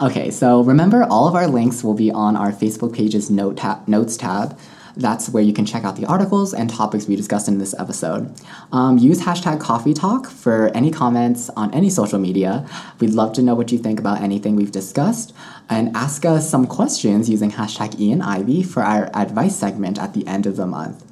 Okay, 0.00 0.30
so 0.30 0.62
remember 0.62 1.02
all 1.04 1.26
of 1.26 1.34
our 1.34 1.48
links 1.48 1.82
will 1.82 1.94
be 1.94 2.10
on 2.12 2.36
our 2.36 2.52
Facebook 2.52 2.94
page's 2.94 3.30
note 3.30 3.56
tab, 3.56 3.86
notes 3.88 4.16
tab. 4.16 4.56
That's 4.96 5.28
where 5.28 5.42
you 5.42 5.52
can 5.52 5.66
check 5.66 5.84
out 5.84 5.96
the 5.96 6.06
articles 6.06 6.54
and 6.54 6.70
topics 6.70 7.06
we 7.06 7.16
discussed 7.16 7.48
in 7.48 7.58
this 7.58 7.74
episode. 7.78 8.34
Um, 8.72 8.98
use 8.98 9.22
hashtag 9.22 9.60
coffee 9.60 9.94
talk 9.94 10.28
for 10.28 10.68
any 10.74 10.90
comments 10.90 11.50
on 11.50 11.72
any 11.74 11.90
social 11.90 12.18
media. 12.18 12.66
We'd 13.00 13.10
love 13.10 13.32
to 13.34 13.42
know 13.42 13.54
what 13.54 13.72
you 13.72 13.78
think 13.78 13.98
about 13.98 14.20
anything 14.20 14.56
we've 14.56 14.72
discussed. 14.72 15.34
And 15.68 15.96
ask 15.96 16.24
us 16.24 16.48
some 16.48 16.66
questions 16.66 17.28
using 17.28 17.52
hashtag 17.52 17.98
Ian 17.98 18.22
Ivy 18.22 18.62
for 18.62 18.82
our 18.82 19.10
advice 19.14 19.56
segment 19.56 19.98
at 19.98 20.14
the 20.14 20.26
end 20.26 20.46
of 20.46 20.56
the 20.56 20.66
month 20.66 21.02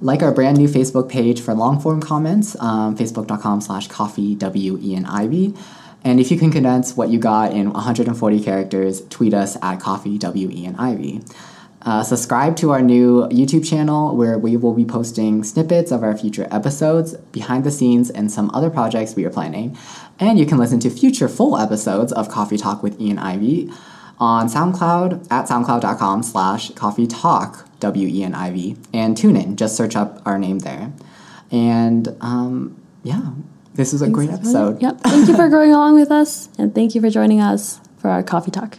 like 0.00 0.22
our 0.22 0.32
brand 0.32 0.56
new 0.56 0.68
Facebook 0.68 1.08
page 1.08 1.40
for 1.40 1.54
long 1.54 1.80
form 1.80 2.00
comments, 2.00 2.56
um, 2.60 2.96
facebook.com 2.96 3.60
slash 3.60 3.88
coffee. 3.88 4.36
And 6.04 6.20
if 6.20 6.30
you 6.30 6.38
can 6.38 6.52
condense 6.52 6.96
what 6.96 7.08
you 7.08 7.18
got 7.18 7.52
in 7.52 7.72
140 7.72 8.40
characters, 8.40 9.02
tweet 9.08 9.34
us 9.34 9.56
at 9.60 9.80
coffee 9.80 10.16
W 10.18 10.50
N 10.66 10.76
Ivy. 10.76 11.22
Uh, 11.82 12.02
subscribe 12.02 12.56
to 12.56 12.70
our 12.70 12.82
new 12.82 13.22
YouTube 13.28 13.68
channel 13.68 14.16
where 14.16 14.38
we 14.38 14.56
will 14.56 14.74
be 14.74 14.84
posting 14.84 15.44
snippets 15.44 15.90
of 15.90 16.02
our 16.02 16.16
future 16.16 16.48
episodes, 16.50 17.16
behind 17.32 17.64
the 17.64 17.70
scenes, 17.70 18.10
and 18.10 18.30
some 18.30 18.50
other 18.52 18.68
projects 18.68 19.14
we 19.14 19.24
are 19.24 19.30
planning. 19.30 19.76
And 20.18 20.38
you 20.38 20.46
can 20.46 20.58
listen 20.58 20.80
to 20.80 20.90
future 20.90 21.28
full 21.28 21.56
episodes 21.56 22.12
of 22.12 22.28
Coffee 22.28 22.56
Talk 22.56 22.82
with 22.82 23.00
Ian 23.00 23.18
Ivy 23.18 23.70
on 24.18 24.48
SoundCloud 24.48 25.28
at 25.30 25.46
soundcloud.com 25.46 26.22
slash 26.22 26.70
coffee 26.72 27.06
talk 27.06 27.68
W-E-N-I-V 27.80 28.76
and 28.92 29.16
tune 29.16 29.36
in. 29.36 29.56
Just 29.56 29.76
search 29.76 29.94
up 29.94 30.20
our 30.26 30.38
name 30.38 30.58
there. 30.60 30.92
And 31.50 32.16
um, 32.20 32.82
yeah, 33.04 33.30
this 33.74 33.94
is 33.94 34.02
a 34.02 34.08
great 34.08 34.30
episode. 34.30 34.82
Yep. 34.82 35.00
Thank 35.02 35.28
you 35.28 35.36
for 35.36 35.48
going 35.56 35.72
along 35.72 35.94
with 35.94 36.10
us, 36.10 36.48
and 36.58 36.74
thank 36.74 36.94
you 36.94 37.00
for 37.00 37.10
joining 37.10 37.40
us 37.40 37.80
for 37.98 38.10
our 38.10 38.22
coffee 38.22 38.50
talk. 38.50 38.78